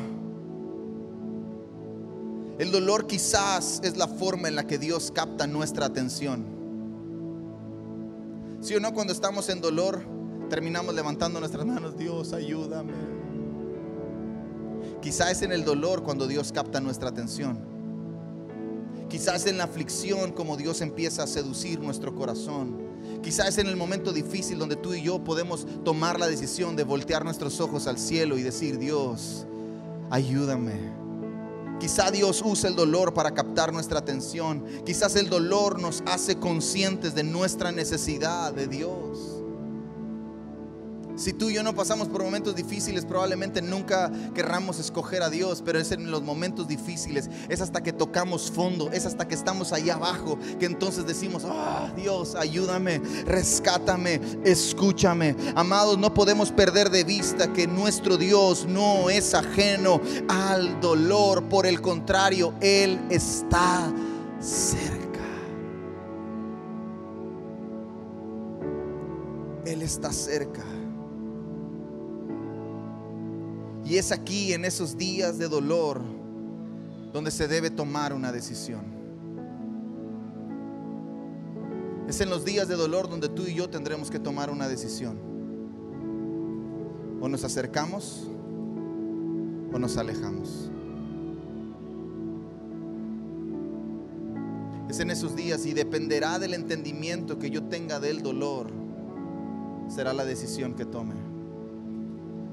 el 2.60 2.72
dolor 2.72 3.08
quizás 3.08 3.80
es 3.84 3.96
la 3.96 4.08
forma 4.08 4.50
en 4.50 4.56
la 4.56 4.68
que 4.68 4.78
Dios 4.78 5.12
capta 5.16 5.48
nuestra 5.48 5.86
atención. 5.86 6.46
Si 8.60 8.76
o 8.76 8.82
no, 8.82 8.94
cuando 8.94 9.14
estamos 9.14 9.48
en 9.48 9.62
dolor, 9.62 10.02
terminamos 10.50 10.94
levantando 10.94 11.40
nuestras 11.40 11.66
manos, 11.66 11.98
Dios, 11.98 12.34
ayúdame. 12.34 12.92
Quizás 15.02 15.32
es 15.32 15.42
en 15.44 15.54
el 15.54 15.64
dolor 15.64 16.04
cuando 16.04 16.28
Dios 16.28 16.52
capta 16.52 16.82
nuestra 16.82 17.08
atención. 17.08 17.58
Quizás 19.10 19.46
en 19.48 19.58
la 19.58 19.64
aflicción 19.64 20.34
como 20.34 20.58
Dios 20.58 20.82
empieza 20.82 21.24
a 21.24 21.28
seducir 21.28 21.80
nuestro 21.80 22.14
corazón. 22.14 22.76
Quizá 23.24 23.48
es 23.48 23.58
en 23.58 23.68
el 23.68 23.78
momento 23.78 24.12
difícil 24.12 24.60
donde 24.60 24.76
tú 24.76 24.94
y 24.94 25.02
yo 25.02 25.24
podemos 25.24 25.66
tomar 25.86 26.20
la 26.20 26.28
decisión 26.28 26.76
de 26.76 26.84
voltear 26.84 27.24
nuestros 27.24 27.62
ojos 27.62 27.88
al 27.88 27.98
cielo 27.98 28.38
y 28.38 28.44
decir, 28.44 28.78
Dios, 28.78 29.48
ayúdame. 30.10 30.99
Quizá 31.80 32.12
Dios 32.12 32.42
usa 32.44 32.70
el 32.70 32.76
dolor 32.76 33.14
para 33.14 33.34
captar 33.34 33.72
nuestra 33.72 34.00
atención. 34.00 34.66
Quizás 34.86 35.16
el 35.16 35.30
dolor 35.30 35.80
nos 35.80 36.04
hace 36.06 36.38
conscientes 36.38 37.16
de 37.16 37.24
nuestra 37.24 37.72
necesidad 37.72 38.52
de 38.54 38.68
Dios. 38.68 39.39
Si 41.20 41.34
tú 41.34 41.50
y 41.50 41.56
yo 41.56 41.64
no 41.64 41.76
pasamos 41.76 42.08
por 42.08 42.24
momentos 42.24 42.56
difíciles, 42.56 43.04
probablemente 43.04 43.62
nunca 43.62 44.10
querramos 44.34 44.80
escoger 44.80 45.22
a 45.22 45.30
Dios, 45.30 45.62
pero 45.66 45.78
es 45.78 45.92
en 45.92 46.12
los 46.12 46.24
momentos 46.24 46.66
difíciles, 46.70 47.30
es 47.50 47.60
hasta 47.60 47.84
que 47.84 47.92
tocamos 47.92 48.50
fondo, 48.50 48.90
es 48.94 49.06
hasta 49.06 49.28
que 49.28 49.36
estamos 49.36 49.74
allá 49.74 49.96
abajo, 49.96 50.40
que 50.62 50.66
entonces 50.66 51.06
decimos, 51.06 51.44
ah, 51.46 51.92
Dios, 51.94 52.36
ayúdame, 52.36 53.02
rescátame, 53.26 54.22
escúchame. 54.46 55.36
Amados, 55.56 55.98
no 55.98 56.14
podemos 56.14 56.54
perder 56.54 56.90
de 56.90 57.04
vista 57.04 57.52
que 57.52 57.68
nuestro 57.68 58.16
Dios 58.16 58.66
no 58.66 59.10
es 59.10 59.34
ajeno 59.34 60.00
al 60.30 60.80
dolor, 60.80 61.50
por 61.50 61.66
el 61.66 61.82
contrario, 61.82 62.54
Él 62.62 62.98
está 63.10 63.92
cerca. 64.40 65.20
Él 69.66 69.82
está 69.82 70.14
cerca. 70.14 70.79
Y 73.90 73.98
es 73.98 74.12
aquí, 74.12 74.54
en 74.54 74.66
esos 74.66 74.98
días 74.98 75.40
de 75.40 75.50
dolor, 75.50 76.00
donde 77.12 77.32
se 77.32 77.48
debe 77.48 77.72
tomar 77.72 78.14
una 78.14 78.32
decisión. 78.32 78.82
Es 82.08 82.22
en 82.22 82.30
los 82.30 82.46
días 82.46 82.68
de 82.68 82.76
dolor 82.76 83.10
donde 83.10 83.30
tú 83.30 83.48
y 83.48 83.56
yo 83.56 83.68
tendremos 83.68 84.12
que 84.12 84.20
tomar 84.20 84.52
una 84.52 84.68
decisión. 84.68 85.18
O 87.20 87.28
nos 87.28 87.44
acercamos 87.44 88.30
o 89.74 89.80
nos 89.80 89.98
alejamos. 89.98 90.70
Es 94.88 95.00
en 95.00 95.10
esos 95.10 95.36
días 95.36 95.66
y 95.66 95.74
dependerá 95.74 96.38
del 96.38 96.54
entendimiento 96.54 97.40
que 97.40 97.50
yo 97.50 97.64
tenga 97.64 98.00
del 98.00 98.22
dolor, 98.22 98.70
será 99.88 100.14
la 100.14 100.26
decisión 100.26 100.76
que 100.76 100.86
tome. 100.86 101.16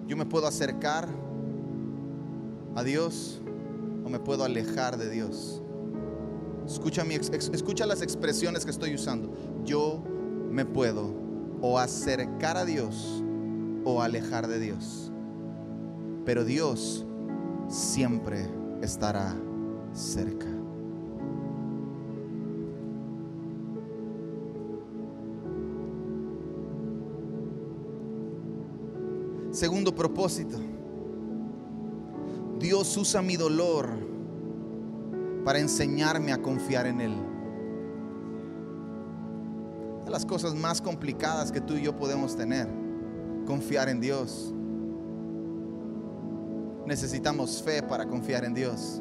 Yo 0.06 0.16
me 0.16 0.24
puedo 0.24 0.46
acercar 0.46 1.25
a 2.76 2.84
Dios 2.84 3.40
o 4.04 4.08
me 4.08 4.20
puedo 4.20 4.44
alejar 4.44 4.98
de 4.98 5.10
Dios. 5.10 5.62
Escucha, 6.66 7.04
mi, 7.04 7.14
escucha 7.14 7.86
las 7.86 8.02
expresiones 8.02 8.64
que 8.64 8.70
estoy 8.70 8.94
usando. 8.94 9.32
Yo 9.64 10.02
me 10.50 10.64
puedo 10.64 11.12
o 11.62 11.78
acercar 11.78 12.56
a 12.56 12.64
Dios 12.64 13.22
o 13.84 14.02
alejar 14.02 14.46
de 14.46 14.60
Dios. 14.60 15.10
Pero 16.24 16.44
Dios 16.44 17.06
siempre 17.68 18.46
estará 18.82 19.34
cerca. 19.92 20.46
Segundo 29.50 29.94
propósito. 29.94 30.58
Dios 32.66 32.96
usa 32.96 33.22
mi 33.22 33.36
dolor 33.36 33.88
para 35.44 35.60
enseñarme 35.60 36.32
a 36.32 36.42
confiar 36.42 36.88
en 36.88 37.00
Él. 37.00 37.14
De 40.04 40.10
las 40.10 40.26
cosas 40.26 40.56
más 40.56 40.80
complicadas 40.80 41.52
que 41.52 41.60
tú 41.60 41.74
y 41.74 41.82
yo 41.82 41.96
podemos 41.96 42.34
tener, 42.34 42.68
confiar 43.46 43.88
en 43.88 44.00
Dios. 44.00 44.52
Necesitamos 46.86 47.62
fe 47.62 47.84
para 47.84 48.04
confiar 48.04 48.44
en 48.44 48.54
Dios. 48.54 49.00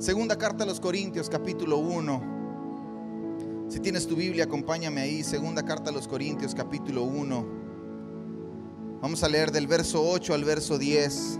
Segunda 0.00 0.36
carta 0.36 0.64
a 0.64 0.66
los 0.66 0.80
Corintios, 0.80 1.30
capítulo 1.30 1.78
1. 1.78 3.68
Si 3.68 3.78
tienes 3.78 4.04
tu 4.08 4.16
Biblia, 4.16 4.46
acompáñame 4.46 5.00
ahí. 5.00 5.22
Segunda 5.22 5.62
carta 5.62 5.90
a 5.90 5.92
los 5.92 6.08
Corintios, 6.08 6.56
capítulo 6.56 7.04
1. 7.04 7.57
Vamos 9.00 9.22
a 9.22 9.28
leer 9.28 9.52
del 9.52 9.68
verso 9.68 10.02
8 10.02 10.34
al 10.34 10.42
verso 10.42 10.76
10. 10.76 11.38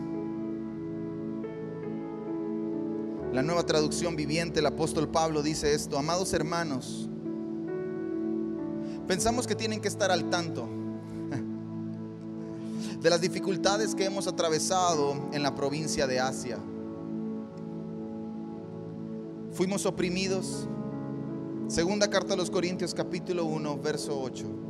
La 3.33 3.43
nueva 3.43 3.67
traducción 3.67 4.15
viviente, 4.15 4.61
el 4.61 4.67
apóstol 4.67 5.09
Pablo 5.09 5.43
dice 5.43 5.75
esto, 5.75 5.99
amados 5.99 6.33
hermanos, 6.33 7.09
pensamos 9.09 9.49
que 9.49 9.57
tienen 9.57 9.81
que 9.81 9.89
estar 9.89 10.13
al 10.13 10.31
tanto 10.31 10.69
de 13.01 13.11
las 13.11 13.21
dificultades 13.21 13.97
que 13.97 14.05
hemos 14.05 14.29
atravesado 14.29 15.29
en 15.33 15.43
la 15.43 15.57
provincia 15.57 16.07
de 16.07 16.21
Asia. 16.21 16.59
Fuimos 19.51 19.85
oprimidos. 19.85 20.69
Segunda 21.67 22.09
carta 22.09 22.35
a 22.35 22.37
los 22.37 22.51
Corintios 22.51 22.95
capítulo 22.95 23.47
1, 23.47 23.79
verso 23.79 24.21
8. 24.21 24.68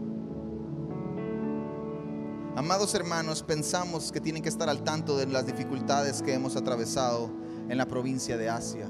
Amados 2.59 2.93
hermanos, 2.95 3.45
pensamos 3.45 4.11
que 4.11 4.21
tienen 4.21 4.43
que 4.43 4.49
estar 4.49 4.69
al 4.69 4.83
tanto 4.83 5.17
de 5.17 5.27
las 5.27 5.47
dificultades 5.47 6.21
que 6.21 6.35
hemos 6.35 6.57
atravesado 6.57 7.31
en 7.69 7.79
la 7.79 7.87
provincia 7.87 8.37
de 8.37 8.49
Asia. 8.49 8.89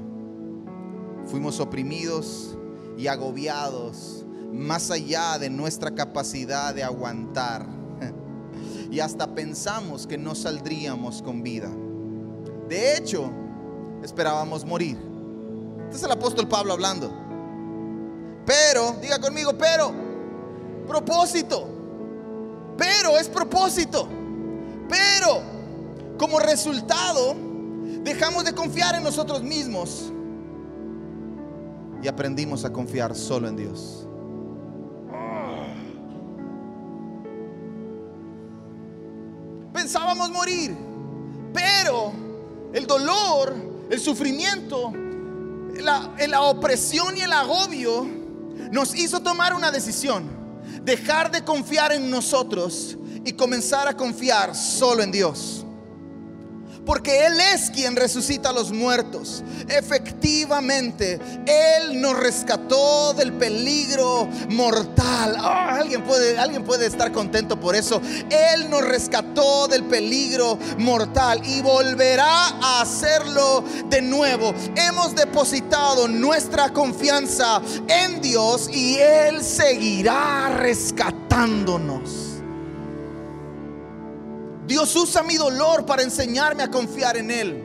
Fuimos 1.26 1.60
oprimidos 1.60 2.56
y 2.96 3.08
agobiados 3.08 4.24
más 4.54 4.90
allá 4.90 5.38
de 5.38 5.50
nuestra 5.50 5.94
capacidad 5.94 6.74
de 6.74 6.82
aguantar. 6.82 7.66
Y 8.90 9.00
hasta 9.00 9.34
pensamos 9.34 10.06
que 10.06 10.16
no 10.16 10.34
saldríamos 10.34 11.20
con 11.20 11.42
vida. 11.42 11.68
De 12.70 12.96
hecho, 12.96 13.30
esperábamos 14.02 14.64
morir. 14.64 14.96
Este 15.84 15.98
es 15.98 16.02
el 16.04 16.12
apóstol 16.12 16.48
Pablo 16.48 16.72
hablando. 16.72 17.12
Pero, 18.46 18.96
diga 19.02 19.20
conmigo, 19.20 19.52
pero, 19.58 19.92
propósito 20.86 21.77
pero 22.78 23.18
es 23.18 23.28
propósito. 23.28 24.08
Pero 24.88 25.42
como 26.16 26.38
resultado, 26.38 27.34
dejamos 28.02 28.44
de 28.44 28.54
confiar 28.54 28.94
en 28.94 29.02
nosotros 29.02 29.42
mismos 29.42 30.10
y 32.02 32.08
aprendimos 32.08 32.64
a 32.64 32.72
confiar 32.72 33.14
solo 33.14 33.48
en 33.48 33.56
Dios. 33.56 34.06
Pensábamos 39.72 40.30
morir, 40.30 40.76
pero 41.52 42.12
el 42.72 42.86
dolor, 42.86 43.54
el 43.90 44.00
sufrimiento, 44.00 44.92
la, 45.80 46.40
opresión 46.42 47.16
y 47.16 47.20
el 47.20 47.32
agobio 47.32 48.06
nos 48.70 48.94
hizo 48.94 49.20
tomar 49.20 49.54
una 49.54 49.70
decisión 49.70 50.37
dejar 50.88 51.30
de 51.30 51.44
confiar 51.44 51.92
en 51.92 52.10
nosotros 52.10 52.96
y 53.22 53.34
comenzar 53.34 53.86
a 53.86 53.94
confiar 53.94 54.56
solo 54.56 55.02
en 55.02 55.12
Dios. 55.12 55.66
Porque 56.88 57.26
Él 57.26 57.38
es 57.38 57.70
quien 57.70 57.96
resucita 57.96 58.48
a 58.48 58.52
los 58.54 58.72
muertos. 58.72 59.44
Efectivamente, 59.68 61.20
Él 61.44 62.00
nos 62.00 62.18
rescató 62.18 63.12
del 63.12 63.34
peligro 63.34 64.26
mortal. 64.48 65.36
Ah, 65.38 65.76
¿alguien, 65.78 66.02
puede, 66.02 66.38
alguien 66.38 66.64
puede 66.64 66.86
estar 66.86 67.12
contento 67.12 67.60
por 67.60 67.76
eso. 67.76 68.00
Él 68.30 68.70
nos 68.70 68.80
rescató 68.80 69.68
del 69.68 69.84
peligro 69.84 70.58
mortal 70.78 71.42
y 71.44 71.60
volverá 71.60 72.56
a 72.58 72.80
hacerlo 72.80 73.62
de 73.90 74.00
nuevo. 74.00 74.54
Hemos 74.74 75.14
depositado 75.14 76.08
nuestra 76.08 76.72
confianza 76.72 77.60
en 77.86 78.22
Dios 78.22 78.66
y 78.72 78.96
Él 78.96 79.44
seguirá 79.44 80.56
rescatándonos. 80.56 82.27
Dios 84.68 84.94
usa 84.96 85.22
mi 85.22 85.36
dolor 85.36 85.86
para 85.86 86.02
enseñarme 86.02 86.62
a 86.62 86.70
confiar 86.70 87.16
en 87.16 87.30
Él. 87.30 87.64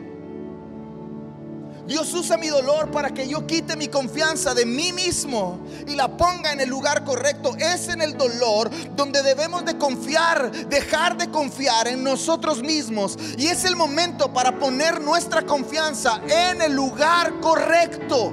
Dios 1.86 2.14
usa 2.14 2.38
mi 2.38 2.48
dolor 2.48 2.90
para 2.90 3.10
que 3.10 3.28
yo 3.28 3.46
quite 3.46 3.76
mi 3.76 3.88
confianza 3.88 4.54
de 4.54 4.64
mí 4.64 4.90
mismo 4.90 5.58
y 5.86 5.96
la 5.96 6.16
ponga 6.16 6.50
en 6.50 6.62
el 6.62 6.70
lugar 6.70 7.04
correcto. 7.04 7.54
Es 7.58 7.88
en 7.88 8.00
el 8.00 8.16
dolor 8.16 8.70
donde 8.96 9.22
debemos 9.22 9.66
de 9.66 9.76
confiar, 9.76 10.50
dejar 10.70 11.18
de 11.18 11.30
confiar 11.30 11.88
en 11.88 12.02
nosotros 12.02 12.62
mismos. 12.62 13.18
Y 13.36 13.48
es 13.48 13.66
el 13.66 13.76
momento 13.76 14.32
para 14.32 14.58
poner 14.58 15.02
nuestra 15.02 15.42
confianza 15.42 16.22
en 16.26 16.62
el 16.62 16.72
lugar 16.72 17.38
correcto. 17.40 18.32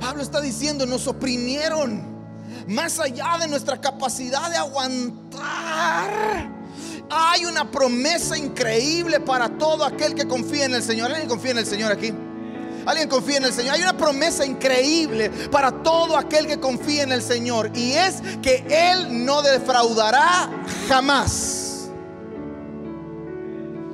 Pablo 0.00 0.22
está 0.22 0.40
diciendo, 0.40 0.86
nos 0.86 1.06
oprimieron 1.06 2.11
más 2.68 2.98
allá 2.98 3.38
de 3.40 3.48
nuestra 3.48 3.80
capacidad 3.80 4.50
de 4.50 4.56
aguantar. 4.56 6.10
Hay 7.10 7.44
una 7.44 7.70
promesa 7.70 8.38
increíble 8.38 9.20
para 9.20 9.48
todo 9.58 9.84
aquel 9.84 10.14
que 10.14 10.26
confía 10.26 10.64
en 10.64 10.74
el 10.74 10.82
Señor. 10.82 11.10
¿Alguien 11.10 11.28
confía 11.28 11.50
en 11.50 11.58
el 11.58 11.66
Señor 11.66 11.92
aquí? 11.92 12.12
Alguien 12.86 13.08
confía 13.08 13.36
en 13.36 13.44
el 13.44 13.52
Señor. 13.52 13.74
Hay 13.74 13.82
una 13.82 13.96
promesa 13.96 14.46
increíble 14.46 15.30
para 15.50 15.82
todo 15.82 16.16
aquel 16.16 16.46
que 16.46 16.58
confía 16.58 17.02
en 17.02 17.12
el 17.12 17.22
Señor. 17.22 17.70
Y 17.74 17.92
es 17.92 18.22
que 18.40 18.64
Él 18.68 19.24
no 19.24 19.42
defraudará 19.42 20.50
jamás. 20.88 21.90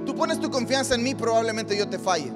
Tú 0.07 0.15
pones 0.15 0.41
tu 0.41 0.51
confianza 0.51 0.95
en 0.95 1.03
mí, 1.03 1.15
probablemente 1.15 1.77
yo 1.77 1.89
te 1.89 1.99
falle. 1.99 2.33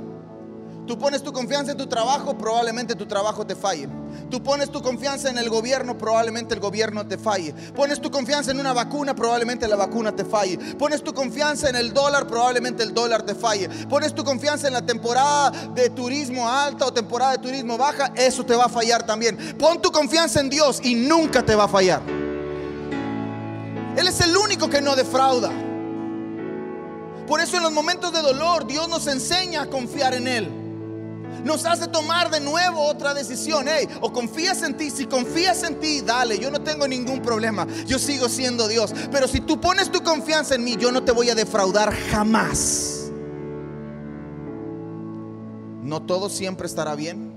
Tú 0.86 0.98
pones 0.98 1.22
tu 1.22 1.32
confianza 1.32 1.72
en 1.72 1.78
tu 1.78 1.86
trabajo, 1.86 2.36
probablemente 2.36 2.96
tu 2.96 3.06
trabajo 3.06 3.46
te 3.46 3.54
falle. 3.54 3.88
Tú 4.28 4.42
pones 4.42 4.68
tu 4.70 4.82
confianza 4.82 5.30
en 5.30 5.38
el 5.38 5.48
gobierno, 5.48 5.96
probablemente 5.96 6.54
el 6.54 6.60
gobierno 6.60 7.06
te 7.06 7.16
falle. 7.16 7.54
Pones 7.74 8.00
tu 8.00 8.10
confianza 8.10 8.50
en 8.50 8.58
una 8.58 8.72
vacuna, 8.72 9.14
probablemente 9.14 9.68
la 9.68 9.76
vacuna 9.76 10.14
te 10.14 10.24
falle. 10.24 10.58
Pones 10.76 11.04
tu 11.04 11.14
confianza 11.14 11.68
en 11.68 11.76
el 11.76 11.92
dólar, 11.92 12.26
probablemente 12.26 12.82
el 12.82 12.92
dólar 12.92 13.22
te 13.22 13.36
falle. 13.36 13.68
Pones 13.88 14.12
tu 14.12 14.24
confianza 14.24 14.66
en 14.66 14.74
la 14.74 14.84
temporada 14.84 15.50
de 15.72 15.88
turismo 15.90 16.48
alta 16.48 16.86
o 16.86 16.92
temporada 16.92 17.32
de 17.32 17.38
turismo 17.38 17.78
baja, 17.78 18.12
eso 18.16 18.44
te 18.44 18.56
va 18.56 18.64
a 18.64 18.68
fallar 18.68 19.06
también. 19.06 19.56
Pon 19.56 19.80
tu 19.80 19.92
confianza 19.92 20.40
en 20.40 20.50
Dios 20.50 20.80
y 20.82 20.96
nunca 20.96 21.44
te 21.44 21.54
va 21.54 21.64
a 21.64 21.68
fallar. 21.68 22.02
Él 23.96 24.08
es 24.08 24.20
el 24.20 24.36
único 24.36 24.68
que 24.68 24.80
no 24.80 24.96
defrauda. 24.96 25.50
Por 27.28 27.40
eso 27.40 27.56
en 27.56 27.62
los 27.62 27.72
momentos 27.72 28.12
de 28.12 28.20
dolor 28.20 28.66
Dios 28.66 28.88
nos 28.88 29.06
enseña 29.06 29.62
a 29.62 29.66
confiar 29.66 30.14
en 30.14 30.26
Él 30.26 30.61
nos 31.44 31.64
hace 31.64 31.88
tomar 31.88 32.30
de 32.30 32.40
nuevo 32.40 32.84
otra 32.84 33.14
decisión. 33.14 33.66
Hey, 33.68 33.88
o 34.00 34.12
confías 34.12 34.62
en 34.62 34.76
ti, 34.76 34.90
si 34.90 35.06
confías 35.06 35.62
en 35.62 35.80
ti, 35.80 36.00
dale, 36.00 36.38
yo 36.38 36.50
no 36.50 36.60
tengo 36.60 36.86
ningún 36.86 37.20
problema, 37.20 37.66
yo 37.86 37.98
sigo 37.98 38.28
siendo 38.28 38.68
Dios. 38.68 38.94
Pero 39.10 39.28
si 39.28 39.40
tú 39.40 39.60
pones 39.60 39.90
tu 39.90 40.02
confianza 40.02 40.54
en 40.54 40.64
mí, 40.64 40.76
yo 40.76 40.92
no 40.92 41.02
te 41.02 41.12
voy 41.12 41.30
a 41.30 41.34
defraudar 41.34 41.92
jamás. 42.10 43.10
No 45.82 46.02
todo 46.02 46.28
siempre 46.28 46.66
estará 46.66 46.94
bien. 46.94 47.32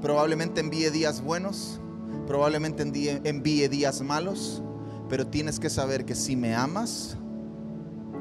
Probablemente 0.00 0.60
envíe 0.60 0.90
días 0.90 1.22
buenos, 1.22 1.80
probablemente 2.26 2.82
envíe, 2.82 3.68
días 3.68 4.02
malos, 4.02 4.62
pero 5.08 5.26
tienes 5.26 5.58
que 5.58 5.70
saber 5.70 6.04
que 6.04 6.14
si 6.14 6.36
me 6.36 6.54
amas, 6.54 7.16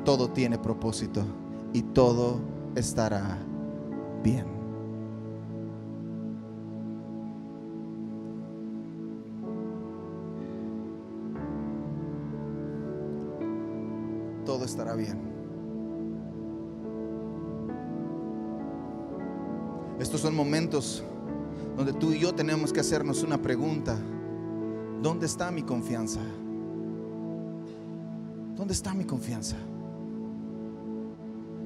todo 0.04 0.30
tiene 0.30 0.58
propósito 0.58 1.26
y 1.74 1.82
todo 1.82 2.40
estará 2.76 3.38
bien. 4.24 4.55
Estará 14.76 14.94
bien. 14.94 15.18
Estos 20.02 20.20
son 20.20 20.36
momentos 20.36 21.02
donde 21.78 21.94
tú 21.94 22.12
y 22.12 22.20
yo 22.20 22.36
tenemos 22.36 22.74
que 22.74 22.82
hacernos 22.82 23.24
una 23.24 23.42
pregunta. 23.42 23.98
¿Dónde 25.02 25.28
está 25.28 25.50
mi 25.50 25.64
confianza? 25.64 26.20
¿Dónde 28.58 28.74
está 28.74 28.94
mi 28.94 29.06
confianza? 29.06 29.56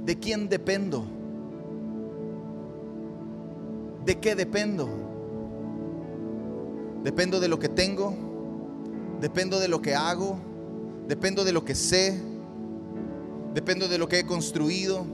¿De 0.06 0.20
quién 0.20 0.48
dependo? 0.48 1.04
¿De 4.06 4.20
qué 4.20 4.36
dependo? 4.36 4.88
¿Dependo 7.04 7.40
de 7.40 7.48
lo 7.48 7.58
que 7.58 7.70
tengo? 7.70 8.14
¿Dependo 9.20 9.60
de 9.60 9.68
lo 9.68 9.82
que 9.82 9.96
hago? 9.96 10.38
¿Dependo 11.08 11.44
de 11.44 11.54
lo 11.54 11.66
que 11.66 11.74
sé? 11.74 12.29
Dependo 13.60 13.90
de 13.90 13.98
lo 13.98 14.08
que 14.08 14.20
he 14.20 14.24
construido, 14.26 15.06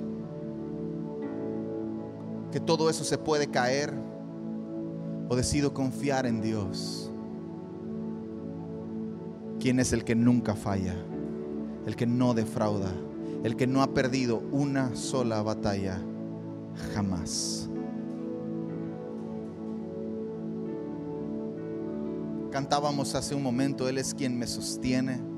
que 2.52 2.60
todo 2.60 2.92
eso 2.92 3.04
se 3.04 3.18
puede 3.18 3.48
caer, 3.48 3.92
o 5.28 5.36
decido 5.36 5.74
confiar 5.74 6.28
en 6.28 6.42
Dios, 6.42 7.10
quien 9.60 9.80
es 9.80 9.94
el 9.94 10.04
que 10.04 10.14
nunca 10.14 10.54
falla, 10.54 10.96
el 11.88 11.96
que 11.96 12.06
no 12.06 12.36
defrauda, 12.36 12.92
el 13.44 13.56
que 13.56 13.66
no 13.66 13.82
ha 13.82 13.96
perdido 13.96 14.44
una 14.52 14.96
sola 14.96 15.42
batalla 15.42 16.00
jamás. 16.94 17.68
Cantábamos 22.52 23.16
hace 23.16 23.34
un 23.34 23.42
momento, 23.42 23.90
Él 23.90 23.98
es 23.98 24.14
quien 24.14 24.38
me 24.38 24.46
sostiene. 24.46 25.35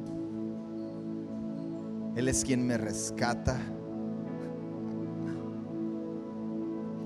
Él 2.17 2.27
es 2.27 2.43
quien 2.43 2.65
me 2.65 2.79
rescata. 2.79 3.59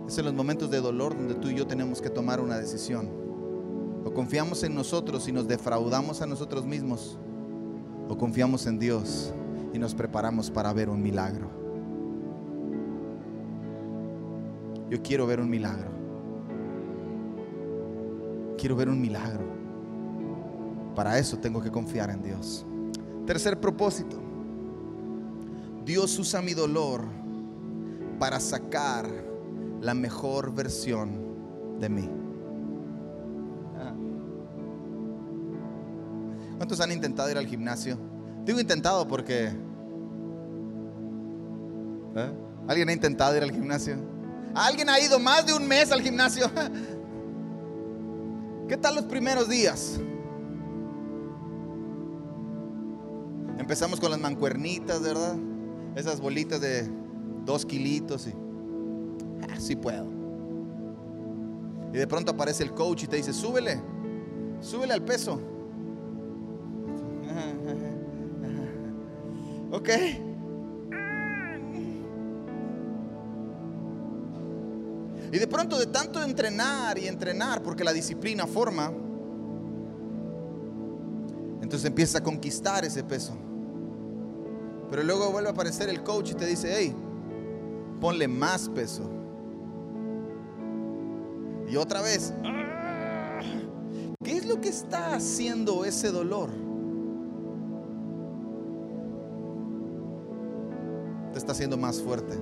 Es 0.08 0.18
en 0.18 0.24
los 0.24 0.34
momentos 0.34 0.72
de 0.72 0.80
dolor 0.80 1.18
donde 1.18 1.36
tú 1.36 1.50
y 1.50 1.56
yo 1.56 1.68
tenemos 1.68 2.02
que 2.02 2.10
tomar 2.10 2.40
una 2.40 2.58
decisión. 2.58 3.10
O 4.06 4.14
confiamos 4.14 4.64
en 4.64 4.74
nosotros 4.74 5.28
y 5.28 5.34
nos 5.34 5.50
defraudamos 5.50 6.22
a 6.22 6.26
nosotros 6.28 6.66
mismos. 6.66 7.20
O 8.08 8.18
confiamos 8.18 8.66
en 8.68 8.80
Dios 8.80 9.34
y 9.74 9.80
nos 9.80 9.94
preparamos 9.94 10.50
para 10.50 10.72
ver 10.72 10.88
un 10.88 11.04
milagro. 11.04 11.50
Yo 14.90 15.02
quiero 15.04 15.28
ver 15.28 15.42
un 15.42 15.50
milagro. 15.50 15.92
Quiero 18.58 18.78
ver 18.78 18.88
un 18.88 19.02
milagro. 19.02 19.44
Para 20.96 21.20
eso 21.20 21.38
tengo 21.38 21.62
que 21.62 21.70
confiar 21.70 22.10
en 22.12 22.22
Dios. 22.24 22.66
Tercer 23.26 23.60
propósito. 23.60 24.31
Dios 25.92 26.18
usa 26.18 26.42
mi 26.42 26.54
dolor 26.54 27.04
para 28.18 28.40
sacar 28.40 29.06
la 29.82 29.94
mejor 29.94 30.56
versión 30.56 31.80
de 31.82 31.90
mí. 31.90 32.10
¿Cuántos 36.56 36.80
han 36.80 36.94
intentado 36.94 37.30
ir 37.30 37.38
al 37.38 37.46
gimnasio? 37.46 37.98
Digo 38.46 38.62
intentado 38.62 39.06
porque... 39.06 39.48
¿eh? 42.16 42.32
¿Alguien 42.70 42.88
ha 42.88 42.94
intentado 42.94 43.36
ir 43.36 43.44
al 43.44 43.52
gimnasio? 43.52 43.98
¿Alguien 44.56 44.90
ha 44.90 44.98
ido 44.98 45.20
más 45.20 45.46
de 45.46 45.52
un 45.52 45.68
mes 45.68 45.92
al 45.92 46.02
gimnasio? 46.02 46.50
¿Qué 48.70 48.78
tal 48.78 48.96
los 48.96 49.04
primeros 49.04 49.50
días? 49.50 50.00
Empezamos 53.58 54.00
con 54.00 54.10
las 54.10 54.22
mancuernitas, 54.22 55.02
¿verdad? 55.02 55.36
Esas 55.96 56.20
bolitas 56.20 56.62
de 56.62 56.90
dos 57.46 57.66
kilitos 57.66 58.28
y 58.28 58.32
ah, 59.44 59.58
puedo. 59.82 60.08
Y 61.94 61.98
de 61.98 62.08
pronto 62.08 62.32
aparece 62.32 62.64
el 62.64 62.74
coach 62.74 63.04
y 63.04 63.08
te 63.08 63.18
dice, 63.18 63.34
súbele, 63.34 63.82
súbele 64.62 64.94
al 64.94 65.04
peso. 65.04 65.40
Ok. 69.74 69.90
Y 75.32 75.40
de 75.40 75.48
pronto 75.48 75.80
de 75.80 75.86
tanto 75.86 76.22
entrenar 76.22 76.98
y 76.98 77.08
entrenar, 77.08 77.64
porque 77.64 77.86
la 77.86 77.94
disciplina 77.94 78.46
forma, 78.46 78.92
entonces 81.62 81.86
empieza 81.86 82.18
a 82.18 82.22
conquistar 82.22 82.84
ese 82.84 83.02
peso. 83.02 83.34
Pero 84.92 85.04
luego 85.04 85.32
vuelve 85.32 85.48
a 85.48 85.54
aparecer 85.54 85.88
el 85.88 86.04
coach 86.04 86.32
y 86.32 86.34
te 86.34 86.46
dice, 86.46 86.74
hey, 86.78 86.94
ponle 88.02 88.28
más 88.28 88.68
peso. 88.68 89.10
Y 91.70 91.78
otra 91.78 92.02
vez, 92.02 92.34
¿qué 94.22 94.36
es 94.36 94.46
lo 94.46 94.60
que 94.60 94.68
está 94.68 95.16
haciendo 95.16 95.86
ese 95.86 96.12
dolor? 96.12 96.50
Te 101.32 101.40
está 101.40 101.54
haciendo 101.54 101.78
más 101.78 102.02
fuerte. 102.02 102.38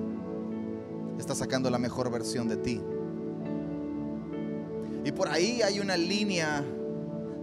Te 1.18 1.22
está 1.22 1.36
sacando 1.36 1.70
la 1.70 1.78
mejor 1.78 2.10
versión 2.10 2.48
de 2.48 2.58
ti. 2.58 2.82
Y 5.06 5.12
por 5.12 5.28
ahí 5.28 5.62
hay 5.62 5.80
una 5.80 5.98
línea 5.98 6.66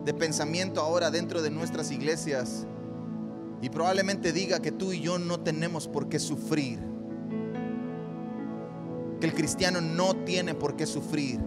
de 0.05 0.15
pensamiento 0.15 0.81
ahora 0.81 1.13
dentro 1.13 1.43
de 1.43 1.51
nuestras 1.51 1.93
iglesias 1.93 2.67
y 3.63 3.71
probablemente 3.71 4.33
diga 4.33 4.61
que 4.61 4.73
tú 4.73 4.93
y 4.93 5.01
yo 5.01 5.19
no 5.19 5.41
tenemos 5.41 5.89
por 5.89 6.09
qué 6.09 6.19
sufrir. 6.19 6.79
Que 9.21 9.27
el 9.27 9.35
cristiano 9.35 9.81
no 9.81 10.15
tiene 10.25 10.55
por 10.55 10.77
qué 10.77 10.87
sufrir. 10.87 11.41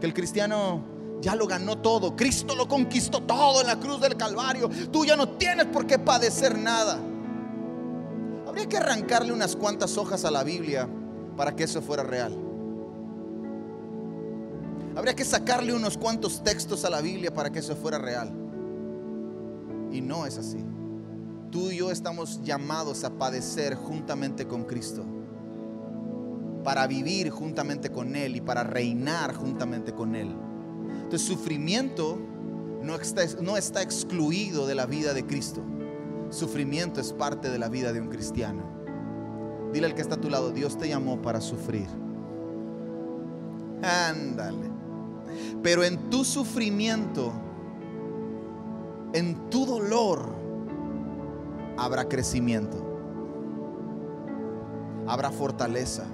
Que 0.00 0.06
el 0.06 0.14
cristiano 0.14 0.82
ya 1.20 1.34
lo 1.34 1.46
ganó 1.46 1.78
todo. 1.78 2.16
Cristo 2.16 2.56
lo 2.56 2.66
conquistó 2.66 3.22
todo 3.22 3.60
en 3.60 3.66
la 3.66 3.78
cruz 3.78 4.00
del 4.00 4.16
Calvario. 4.16 4.70
Tú 4.90 5.04
ya 5.04 5.16
no 5.16 5.36
tienes 5.36 5.66
por 5.66 5.86
qué 5.86 5.98
padecer 5.98 6.58
nada. 6.58 6.98
Habría 8.46 8.66
que 8.66 8.78
arrancarle 8.78 9.32
unas 9.32 9.54
cuantas 9.54 9.96
hojas 9.98 10.24
a 10.24 10.30
la 10.30 10.42
Biblia 10.42 10.88
para 11.36 11.54
que 11.54 11.64
eso 11.64 11.82
fuera 11.82 12.02
real. 12.02 12.49
Habría 14.96 15.14
que 15.14 15.24
sacarle 15.24 15.72
unos 15.72 15.96
cuantos 15.96 16.42
textos 16.42 16.84
a 16.84 16.90
la 16.90 17.00
Biblia 17.00 17.32
para 17.32 17.50
que 17.50 17.60
eso 17.60 17.76
fuera 17.76 17.98
real. 17.98 18.32
Y 19.92 20.00
no 20.00 20.26
es 20.26 20.38
así. 20.38 20.64
Tú 21.50 21.70
y 21.70 21.76
yo 21.78 21.90
estamos 21.90 22.42
llamados 22.42 23.04
a 23.04 23.10
padecer 23.10 23.74
juntamente 23.74 24.46
con 24.46 24.64
Cristo. 24.64 25.04
para 26.62 26.86
vivir 26.86 27.30
juntamente 27.30 27.90
con 27.90 28.14
Él 28.16 28.36
y 28.36 28.40
para 28.40 28.62
reinar 28.62 29.34
juntamente 29.34 29.94
con 29.94 30.14
Él. 30.14 30.34
Entonces 31.02 31.26
sufrimiento 31.26 32.18
no 32.82 32.94
está, 32.96 33.22
no 33.40 33.56
está 33.56 33.82
excluido 33.82 34.66
de 34.66 34.74
la 34.74 34.86
vida 34.86 35.14
de 35.14 35.26
Cristo. 35.26 35.62
Sufrimiento 36.30 37.00
es 37.00 37.12
parte 37.12 37.50
de 37.50 37.58
la 37.58 37.68
vida 37.68 37.92
de 37.92 38.00
un 38.00 38.08
cristiano. 38.08 38.62
Dile 39.72 39.86
al 39.86 39.94
que 39.94 40.02
está 40.02 40.16
a 40.16 40.20
tu 40.20 40.30
lado, 40.30 40.50
Dios 40.50 40.78
te 40.78 40.88
llamó 40.88 41.20
para 41.22 41.40
sufrir. 41.40 41.88
Ándale. 43.82 44.69
Pero 45.62 45.84
en 45.84 46.10
tu 46.10 46.24
sufrimiento, 46.24 47.32
en 49.12 49.50
tu 49.50 49.66
dolor, 49.66 50.34
habrá 51.76 52.08
crecimiento. 52.08 52.86
Habrá 55.06 55.30
fortaleza 55.30 56.06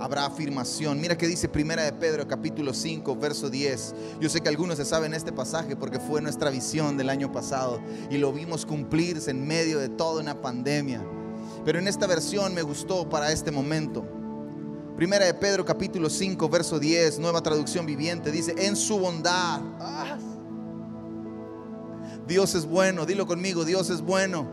habrá 0.00 0.26
afirmación. 0.26 1.00
Mira 1.00 1.16
que 1.16 1.26
dice 1.26 1.48
Primera 1.48 1.82
de 1.82 1.92
Pedro 1.92 2.26
capítulo 2.26 2.74
5, 2.74 3.16
verso 3.16 3.50
10. 3.50 3.94
Yo 4.20 4.28
sé 4.28 4.40
que 4.40 4.48
algunos 4.48 4.76
se 4.76 4.84
saben 4.84 5.14
este 5.14 5.32
pasaje 5.32 5.76
porque 5.76 5.98
fue 5.98 6.20
nuestra 6.20 6.50
visión 6.50 6.96
del 6.96 7.10
año 7.10 7.32
pasado 7.32 7.80
y 8.10 8.18
lo 8.18 8.32
vimos 8.32 8.66
cumplirse 8.66 9.30
en 9.30 9.46
medio 9.46 9.78
de 9.78 9.88
toda 9.88 10.20
una 10.20 10.40
pandemia. 10.40 11.02
Pero 11.64 11.78
en 11.78 11.88
esta 11.88 12.06
versión 12.06 12.54
me 12.54 12.62
gustó 12.62 13.08
para 13.08 13.32
este 13.32 13.50
momento. 13.50 14.04
Primera 14.96 15.26
de 15.26 15.34
Pedro 15.34 15.62
capítulo 15.62 16.08
5, 16.08 16.48
verso 16.48 16.78
10, 16.78 17.18
nueva 17.18 17.42
traducción 17.42 17.84
viviente, 17.84 18.30
dice, 18.30 18.54
en 18.56 18.74
su 18.74 18.98
bondad. 18.98 19.60
Ah. 19.78 20.16
Dios 22.26 22.54
es 22.54 22.64
bueno, 22.64 23.04
dilo 23.04 23.26
conmigo, 23.26 23.66
Dios 23.66 23.90
es 23.90 24.00
bueno. 24.00 24.48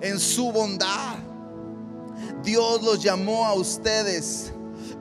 En 0.00 0.20
su 0.20 0.52
bondad 0.52 1.16
Dios 2.44 2.82
los 2.82 3.02
llamó 3.02 3.44
a 3.44 3.54
ustedes 3.54 4.52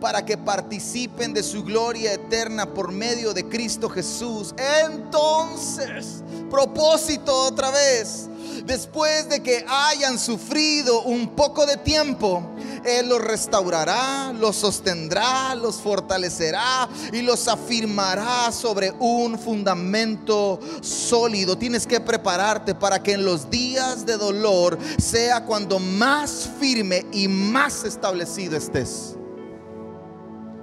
para 0.01 0.25
que 0.25 0.35
participen 0.35 1.33
de 1.33 1.43
su 1.43 1.63
gloria 1.63 2.13
eterna 2.13 2.73
por 2.73 2.91
medio 2.91 3.33
de 3.33 3.47
Cristo 3.47 3.87
Jesús. 3.87 4.55
Entonces, 4.83 6.23
propósito 6.49 7.35
otra 7.35 7.69
vez, 7.69 8.27
después 8.65 9.29
de 9.29 9.43
que 9.43 9.63
hayan 9.67 10.17
sufrido 10.17 11.03
un 11.03 11.35
poco 11.35 11.65
de 11.65 11.77
tiempo, 11.77 12.43
Él 12.85 13.09
los 13.09 13.21
restaurará, 13.21 14.33
los 14.33 14.55
sostendrá, 14.55 15.55
los 15.55 15.77
fortalecerá 15.77 16.89
y 17.11 17.21
los 17.21 17.47
afirmará 17.47 18.51
sobre 18.51 18.91
un 18.99 19.37
fundamento 19.37 20.59
sólido. 20.81 21.57
Tienes 21.57 21.85
que 21.85 21.99
prepararte 21.99 22.75
para 22.75 23.01
que 23.01 23.13
en 23.13 23.25
los 23.25 23.49
días 23.49 24.05
de 24.05 24.17
dolor 24.17 24.77
sea 24.97 25.45
cuando 25.45 25.79
más 25.79 26.49
firme 26.59 27.05
y 27.11 27.27
más 27.27 27.83
establecido 27.83 28.57
estés. 28.57 29.15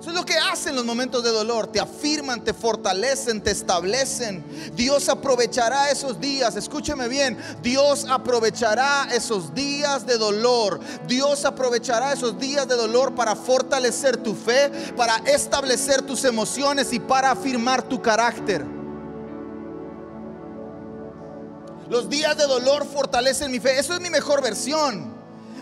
Eso 0.06 0.12
es 0.12 0.20
lo 0.20 0.24
que 0.24 0.38
hacen 0.38 0.76
los 0.76 0.84
momentos 0.84 1.24
de 1.24 1.32
dolor. 1.32 1.66
Te 1.66 1.80
afirman, 1.80 2.44
te 2.44 2.54
fortalecen, 2.54 3.42
te 3.42 3.50
establecen. 3.50 4.44
Dios 4.76 5.08
aprovechará 5.08 5.90
esos 5.90 6.20
días. 6.20 6.54
Escúcheme 6.54 7.08
bien. 7.08 7.36
Dios 7.60 8.06
aprovechará 8.08 9.08
esos 9.12 9.52
días 9.52 10.06
de 10.06 10.16
dolor. 10.16 10.78
Dios 11.08 11.44
aprovechará 11.44 12.12
esos 12.12 12.38
días 12.38 12.68
de 12.68 12.76
dolor 12.76 13.16
para 13.16 13.34
fortalecer 13.34 14.16
tu 14.16 14.36
fe, 14.36 14.70
para 14.96 15.16
establecer 15.26 16.02
tus 16.02 16.22
emociones 16.22 16.92
y 16.92 17.00
para 17.00 17.32
afirmar 17.32 17.82
tu 17.82 18.00
carácter. 18.00 18.64
Los 21.90 22.08
días 22.08 22.36
de 22.36 22.46
dolor 22.46 22.86
fortalecen 22.86 23.50
mi 23.50 23.58
fe. 23.58 23.76
Eso 23.76 23.92
es 23.92 24.00
mi 24.00 24.10
mejor 24.10 24.40
versión. 24.40 25.15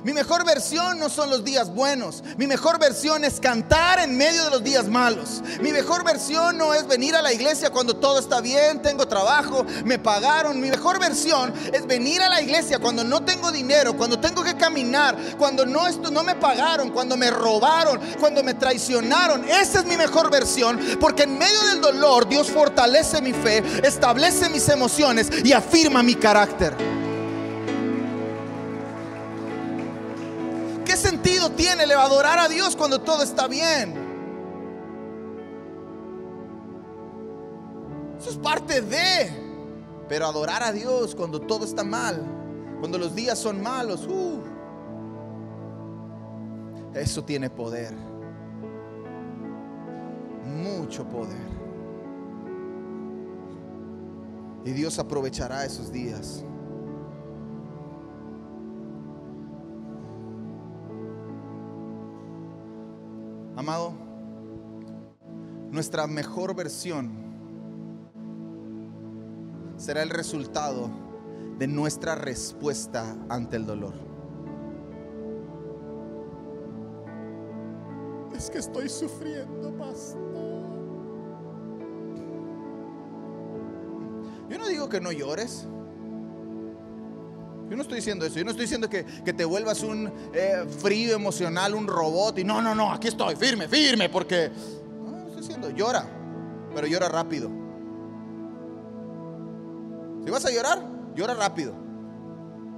Mi 0.05 0.13
mejor 0.13 0.45
versión 0.45 0.99
no 0.99 1.09
son 1.09 1.31
los 1.31 1.45
días 1.45 1.75
buenos. 1.75 2.23
Mi 2.37 2.47
mejor 2.47 2.79
versión 2.79 3.25
es 3.25 3.41
cantar 3.41 3.99
en 4.01 4.19
medio 4.19 4.45
de 4.45 4.51
los 4.51 4.63
días 4.63 4.87
malos. 4.87 5.43
Mi 5.63 5.73
mejor 5.73 6.05
versión 6.05 6.59
no 6.59 6.75
es 6.75 6.87
venir 6.87 7.17
a 7.17 7.23
la 7.23 7.33
iglesia 7.33 7.71
cuando 7.71 7.97
todo 7.97 8.19
está 8.19 8.43
bien, 8.43 8.83
tengo 8.83 9.09
trabajo, 9.09 9.65
me 9.87 9.99
pagaron. 9.99 10.61
Mi 10.61 10.69
mejor 10.69 11.01
versión 11.01 11.55
es 11.73 11.87
venir 11.87 12.21
a 12.21 12.29
la 12.29 12.43
iglesia 12.43 12.79
cuando 12.79 13.03
no 13.03 13.25
tengo 13.25 13.51
dinero, 13.51 13.97
cuando 13.97 14.21
tengo 14.21 14.45
que 14.45 14.59
caminar, 14.59 15.17
cuando 15.39 15.65
no, 15.65 15.89
esto, 15.89 16.11
no 16.11 16.23
me 16.23 16.35
pagaron, 16.35 16.91
cuando 16.91 17.17
me 17.17 17.31
robaron, 17.31 17.99
cuando 18.21 18.43
me 18.43 18.53
traicionaron. 18.53 19.49
Esa 19.49 19.79
es 19.79 19.87
mi 19.87 19.97
mejor 19.97 20.31
versión 20.31 20.79
porque 21.01 21.23
en 21.23 21.39
medio 21.39 21.63
del 21.63 21.81
dolor 21.81 22.29
Dios 22.29 22.51
fortalece 22.51 23.23
mi 23.23 23.33
fe, 23.33 23.63
establece 23.83 24.51
mis 24.51 24.69
emociones 24.69 25.31
y 25.43 25.55
afirma 25.55 26.03
mi 26.03 26.15
carácter. 26.15 27.04
Sentido 31.45 31.57
tiene 31.57 31.85
el 31.85 31.93
adorar 31.93 32.39
a 32.39 32.49
Dios 32.49 32.77
cuando 32.77 33.01
todo 33.01 33.23
está 33.23 33.47
bien? 33.49 33.95
Eso 38.19 38.31
es 38.31 38.37
parte 38.37 38.81
de. 38.81 39.45
Pero 40.09 40.27
adorar 40.27 40.63
a 40.63 40.73
Dios 40.73 41.15
cuando 41.15 41.41
todo 41.41 41.65
está 41.65 41.83
mal, 41.83 42.23
cuando 42.79 42.99
los 42.99 43.15
días 43.15 43.39
son 43.39 43.63
malos, 43.63 44.07
uh, 44.07 44.41
eso 46.95 47.25
tiene 47.25 47.49
poder. 47.49 47.95
Mucho 50.45 51.05
poder. 51.09 51.55
Y 54.65 54.73
Dios 54.73 54.99
aprovechará 54.99 55.65
esos 55.65 55.91
días. 55.91 56.45
Nuestra 65.85 66.07
mejor 66.07 66.57
versión 66.57 67.11
será 69.77 70.03
el 70.03 70.09
resultado 70.09 70.89
de 71.59 71.67
nuestra 71.67 72.15
respuesta 72.15 73.15
ante 73.29 73.59
el 73.59 73.67
dolor. 73.67 73.93
Es 78.35 78.49
que 78.49 78.61
estoy 78.61 78.89
sufriendo, 78.89 79.77
pastor. 79.77 80.23
Yo 84.49 84.57
no 84.57 84.67
digo 84.69 84.89
que 84.89 85.03
no 85.03 85.13
llores. 85.13 85.67
Yo 87.69 87.77
no 87.77 87.83
estoy 87.83 87.97
diciendo 87.97 88.25
eso. 88.25 88.37
Yo 88.39 88.45
no 88.45 88.53
estoy 88.53 88.65
diciendo 88.65 88.89
que, 88.89 89.05
te 89.05 89.45
vuelvas 89.45 89.83
un 89.83 90.11
eh, 90.33 90.65
frío 90.81 91.15
emocional, 91.15 91.75
un 91.75 91.87
robot. 91.87 92.39
Y 92.39 92.45
no, 92.45 92.63
no, 92.63 92.75
no, 92.75 92.91
aquí 92.91 93.09
estoy, 93.09 93.37
firme, 93.37 93.69
firme, 93.69 94.09
porque... 94.09 94.51
Llora, 95.75 96.07
pero 96.75 96.87
llora 96.87 97.09
rápido. 97.09 97.51
Si 100.25 100.31
vas 100.31 100.45
a 100.47 100.51
llorar, 100.51 100.83
llora 101.15 101.35
rápido. 101.35 101.75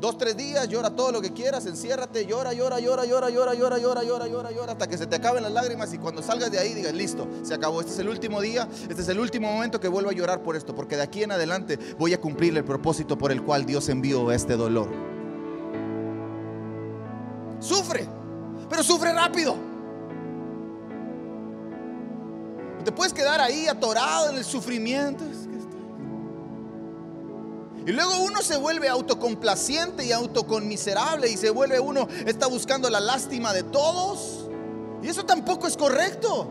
Dos, 0.00 0.18
tres 0.18 0.36
días, 0.36 0.68
llora 0.68 0.90
todo 0.90 1.10
lo 1.10 1.22
que 1.22 1.32
quieras, 1.32 1.64
enciérrate, 1.64 2.26
llora, 2.26 2.52
llora, 2.52 2.78
llora, 2.80 3.06
llora, 3.06 3.30
llora, 3.30 3.54
llora, 3.54 3.78
llora, 3.78 4.02
llora, 4.02 4.26
llora, 4.28 4.50
llora, 4.50 4.72
hasta 4.72 4.86
que 4.88 4.98
se 4.98 5.06
te 5.06 5.16
acaben 5.16 5.42
las 5.42 5.52
lágrimas 5.52 5.94
y 5.94 5.98
cuando 5.98 6.22
salgas 6.22 6.50
de 6.50 6.58
ahí 6.58 6.74
digas, 6.74 6.92
listo, 6.92 7.26
se 7.42 7.54
acabó, 7.54 7.80
este 7.80 7.92
es 7.92 7.98
el 8.00 8.10
último 8.10 8.42
día, 8.42 8.68
este 8.90 9.00
es 9.00 9.08
el 9.08 9.18
último 9.18 9.50
momento 9.50 9.80
que 9.80 9.88
vuelvo 9.88 10.10
a 10.10 10.12
llorar 10.12 10.42
por 10.42 10.54
esto, 10.54 10.74
porque 10.74 10.96
de 10.96 11.02
aquí 11.02 11.22
en 11.22 11.32
adelante 11.32 11.78
voy 11.98 12.12
a 12.12 12.20
cumplir 12.20 12.54
el 12.58 12.64
propósito 12.64 13.16
por 13.16 13.32
el 13.32 13.42
cual 13.42 13.64
Dios 13.64 13.88
envió 13.88 14.32
este 14.32 14.56
dolor. 14.56 14.90
Sufre, 17.58 18.06
pero 18.68 18.82
sufre 18.82 19.14
rápido. 19.14 19.75
Te 22.86 22.92
puedes 22.92 23.12
quedar 23.12 23.40
ahí 23.40 23.66
atorado 23.66 24.30
en 24.30 24.36
el 24.36 24.44
sufrimiento. 24.44 25.24
Y 27.84 27.90
luego 27.90 28.20
uno 28.20 28.42
se 28.42 28.56
vuelve 28.56 28.88
autocomplaciente 28.88 30.04
y 30.04 30.12
autoconmiserable 30.12 31.28
y 31.28 31.36
se 31.36 31.50
vuelve 31.50 31.80
uno, 31.80 32.06
está 32.26 32.46
buscando 32.46 32.88
la 32.88 33.00
lástima 33.00 33.52
de 33.52 33.64
todos. 33.64 34.48
Y 35.02 35.08
eso 35.08 35.26
tampoco 35.26 35.66
es 35.66 35.76
correcto. 35.76 36.48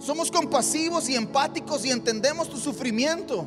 Somos 0.00 0.32
compasivos 0.32 1.08
y 1.08 1.14
empáticos 1.14 1.84
y 1.84 1.92
entendemos 1.92 2.50
tu 2.50 2.56
sufrimiento. 2.56 3.46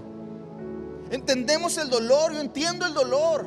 Entendemos 1.12 1.78
el 1.78 1.90
dolor, 1.90 2.32
yo 2.32 2.40
entiendo 2.40 2.86
el 2.86 2.94
dolor. 2.94 3.46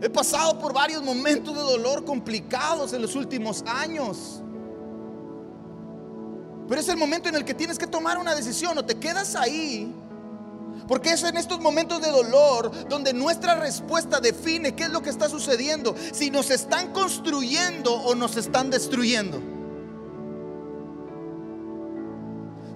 He 0.00 0.10
pasado 0.10 0.60
por 0.60 0.72
varios 0.72 1.02
momentos 1.02 1.56
de 1.56 1.60
dolor 1.60 2.04
complicados 2.04 2.92
en 2.92 3.02
los 3.02 3.16
últimos 3.16 3.64
años. 3.66 4.42
Pero 6.68 6.80
es 6.80 6.88
el 6.88 6.96
momento 6.96 7.28
en 7.28 7.34
el 7.34 7.44
que 7.44 7.54
tienes 7.54 7.78
que 7.78 7.86
tomar 7.86 8.18
una 8.18 8.34
decisión 8.34 8.76
o 8.78 8.84
te 8.84 8.96
quedas 8.96 9.36
ahí. 9.36 9.94
Porque 10.88 11.12
es 11.12 11.22
en 11.22 11.36
estos 11.36 11.60
momentos 11.60 12.00
de 12.00 12.10
dolor 12.10 12.88
donde 12.88 13.12
nuestra 13.12 13.54
respuesta 13.54 14.20
define 14.20 14.74
qué 14.74 14.84
es 14.84 14.90
lo 14.90 15.02
que 15.02 15.10
está 15.10 15.28
sucediendo. 15.28 15.94
Si 16.12 16.30
nos 16.30 16.50
están 16.50 16.92
construyendo 16.92 17.92
o 17.92 18.14
nos 18.14 18.36
están 18.36 18.70
destruyendo. 18.70 19.53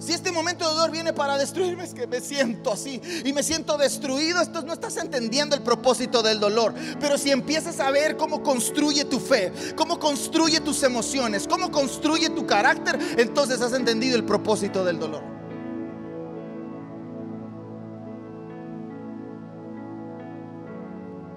Si 0.09 0.15
este 0.15 0.31
momento 0.31 0.67
de 0.67 0.73
dolor 0.73 0.89
viene 0.89 1.13
para 1.13 1.37
destruirme, 1.37 1.83
es 1.83 1.93
que 1.93 2.07
me 2.07 2.19
siento 2.19 2.73
así 2.73 2.99
y 3.23 3.31
me 3.31 3.43
siento 3.43 3.77
destruido, 3.77 4.41
esto 4.41 4.63
no 4.63 4.73
estás 4.73 4.97
entendiendo 4.97 5.55
el 5.55 5.61
propósito 5.61 6.23
del 6.23 6.39
dolor. 6.39 6.73
Pero 6.99 7.15
si 7.15 7.29
empiezas 7.29 7.79
a 7.79 7.91
ver 7.91 8.17
cómo 8.17 8.41
construye 8.41 9.05
tu 9.05 9.19
fe, 9.19 9.53
cómo 9.75 9.99
construye 9.99 10.61
tus 10.61 10.81
emociones, 10.81 11.47
cómo 11.47 11.69
construye 11.69 12.31
tu 12.31 12.47
carácter, 12.47 12.97
entonces 13.19 13.61
has 13.61 13.73
entendido 13.73 14.15
el 14.15 14.23
propósito 14.23 14.83
del 14.83 14.97
dolor. 14.97 15.21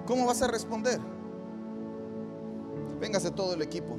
¿Cómo 0.07 0.25
vas 0.25 0.41
a 0.41 0.47
responder? 0.47 0.99
Véngase 2.99 3.33
todo 3.33 3.53
el 3.53 3.61
equipo. 3.61 3.99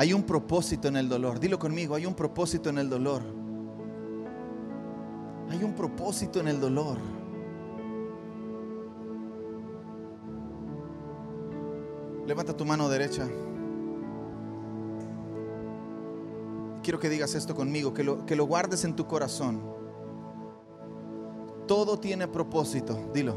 Hay 0.00 0.14
un 0.14 0.22
propósito 0.22 0.88
en 0.88 0.96
el 0.96 1.10
dolor. 1.10 1.38
Dilo 1.38 1.58
conmigo, 1.58 1.94
hay 1.94 2.06
un 2.06 2.14
propósito 2.14 2.70
en 2.70 2.78
el 2.78 2.88
dolor. 2.88 3.20
Hay 5.50 5.62
un 5.62 5.74
propósito 5.74 6.40
en 6.40 6.48
el 6.48 6.58
dolor. 6.58 6.96
Levanta 12.26 12.56
tu 12.56 12.64
mano 12.64 12.88
derecha. 12.88 13.28
Quiero 16.82 16.98
que 16.98 17.10
digas 17.10 17.34
esto 17.34 17.54
conmigo, 17.54 17.92
que 17.92 18.02
lo, 18.02 18.24
que 18.24 18.36
lo 18.36 18.46
guardes 18.46 18.84
en 18.84 18.96
tu 18.96 19.06
corazón. 19.06 19.60
Todo 21.66 21.98
tiene 21.98 22.26
propósito, 22.26 22.98
dilo. 23.12 23.34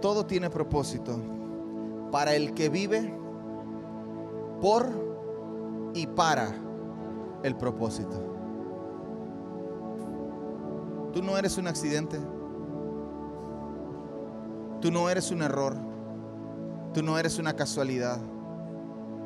Todo 0.00 0.24
tiene 0.24 0.48
propósito. 0.48 1.20
Para 2.10 2.34
el 2.34 2.54
que 2.54 2.70
vive 2.70 3.12
por 4.62 5.10
y 5.94 6.06
para 6.06 6.54
el 7.42 7.56
propósito. 7.56 8.30
Tú 11.12 11.22
no 11.22 11.36
eres 11.36 11.58
un 11.58 11.66
accidente. 11.66 12.18
Tú 14.80 14.90
no 14.90 15.10
eres 15.10 15.30
un 15.30 15.42
error. 15.42 15.76
Tú 16.94 17.02
no 17.02 17.18
eres 17.18 17.38
una 17.38 17.54
casualidad. 17.54 18.18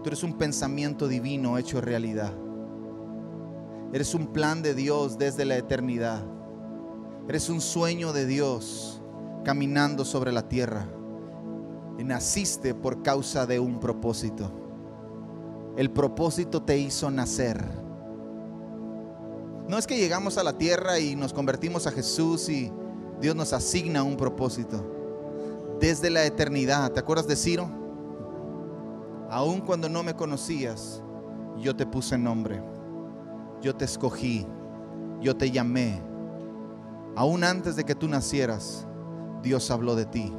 Tú 0.02 0.08
eres 0.08 0.22
un 0.22 0.34
pensamiento 0.34 1.08
divino 1.08 1.58
hecho 1.58 1.80
realidad. 1.80 2.32
Eres 3.92 4.14
un 4.14 4.28
plan 4.28 4.62
de 4.62 4.74
Dios 4.74 5.18
desde 5.18 5.44
la 5.44 5.56
eternidad. 5.56 6.24
Eres 7.28 7.48
un 7.48 7.60
sueño 7.60 8.12
de 8.12 8.26
Dios 8.26 9.00
caminando 9.44 10.04
sobre 10.04 10.32
la 10.32 10.48
tierra. 10.48 10.86
Y 11.98 12.04
naciste 12.04 12.74
por 12.74 13.02
causa 13.02 13.46
de 13.46 13.60
un 13.60 13.78
propósito. 13.78 14.63
El 15.76 15.90
propósito 15.90 16.62
te 16.62 16.78
hizo 16.78 17.10
nacer. 17.10 17.64
No 19.68 19.76
es 19.76 19.86
que 19.86 19.96
llegamos 19.96 20.38
a 20.38 20.44
la 20.44 20.56
tierra 20.56 21.00
y 21.00 21.16
nos 21.16 21.32
convertimos 21.32 21.88
a 21.88 21.90
Jesús 21.90 22.48
y 22.48 22.70
Dios 23.20 23.34
nos 23.34 23.52
asigna 23.52 24.04
un 24.04 24.16
propósito. 24.16 24.84
Desde 25.80 26.10
la 26.10 26.24
eternidad, 26.24 26.92
¿te 26.92 27.00
acuerdas 27.00 27.26
de 27.26 27.34
Ciro? 27.34 27.68
Aun 29.30 29.62
cuando 29.62 29.88
no 29.88 30.04
me 30.04 30.14
conocías, 30.14 31.02
yo 31.58 31.74
te 31.74 31.86
puse 31.86 32.16
nombre. 32.16 32.62
Yo 33.60 33.74
te 33.74 33.84
escogí. 33.84 34.46
Yo 35.20 35.36
te 35.36 35.50
llamé. 35.50 36.00
Aún 37.16 37.42
antes 37.42 37.74
de 37.74 37.82
que 37.82 37.96
tú 37.96 38.06
nacieras, 38.06 38.86
Dios 39.42 39.70
habló 39.72 39.96
de 39.96 40.06
ti. 40.06 40.32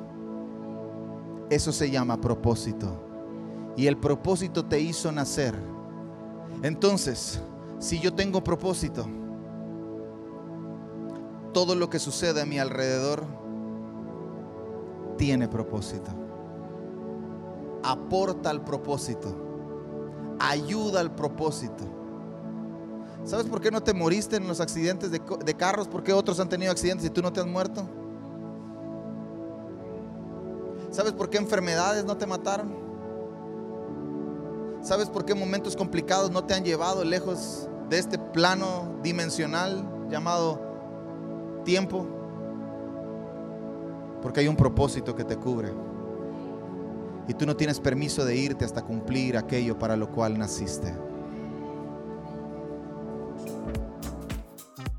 Eso 1.49 1.73
se 1.73 1.91
llama 1.91 2.21
propósito 2.21 3.04
y 3.75 3.87
el 3.87 3.97
propósito 3.97 4.65
te 4.65 4.79
hizo 4.79 5.11
nacer. 5.11 5.55
Entonces, 6.61 7.41
si 7.79 7.99
yo 7.99 8.13
tengo 8.13 8.43
propósito, 8.43 9.05
todo 11.53 11.75
lo 11.75 11.89
que 11.89 11.99
sucede 11.99 12.41
a 12.41 12.45
mi 12.45 12.59
alrededor 12.59 13.25
tiene 15.17 15.47
propósito. 15.47 16.11
Aporta 17.83 18.49
al 18.49 18.63
propósito. 18.63 19.35
Ayuda 20.39 20.99
al 20.99 21.13
propósito. 21.15 21.83
¿Sabes 23.23 23.47
por 23.47 23.59
qué 23.59 23.71
no 23.71 23.81
te 23.81 23.93
moriste 23.93 24.35
en 24.35 24.47
los 24.47 24.59
accidentes 24.59 25.11
de, 25.11 25.55
carros? 25.55 25.87
¿Por 25.87 26.03
qué 26.03 26.13
otros 26.13 26.39
han 26.39 26.47
tenido 26.47 26.71
accidentes 26.71 27.07
y 27.07 27.09
tú 27.09 27.21
no 27.21 27.33
te 27.33 27.39
has 27.39 27.47
muerto? 27.47 27.87
¿Sabes 30.91 31.13
por 31.13 31.29
qué 31.29 31.37
enfermedades 31.37 32.05
no 32.05 32.17
te 32.17 32.27
mataron? 32.27 32.84
¿Sabes 34.85 35.09
por 35.09 35.25
qué 35.25 35.33
momentos 35.33 35.75
complicados 35.75 36.29
no 36.29 36.43
te 36.43 36.53
han 36.53 36.63
llevado 36.63 37.03
lejos 37.03 37.67
de 37.89 37.97
este 37.97 38.19
plano 38.19 38.99
dimensional 39.01 39.83
llamado 40.11 40.61
tiempo? 41.65 42.05
Porque 44.21 44.41
hay 44.41 44.47
un 44.47 44.55
propósito 44.55 45.15
que 45.15 45.23
te 45.23 45.37
cubre. 45.37 45.73
Y 47.27 47.33
tú 47.33 47.47
no 47.47 47.55
tienes 47.55 47.79
permiso 47.79 48.23
de 48.25 48.35
irte 48.35 48.63
hasta 48.63 48.83
cumplir 48.83 49.37
aquello 49.37 49.79
para 49.79 49.95
lo 49.95 50.11
cual 50.11 50.37
naciste. 50.37 50.93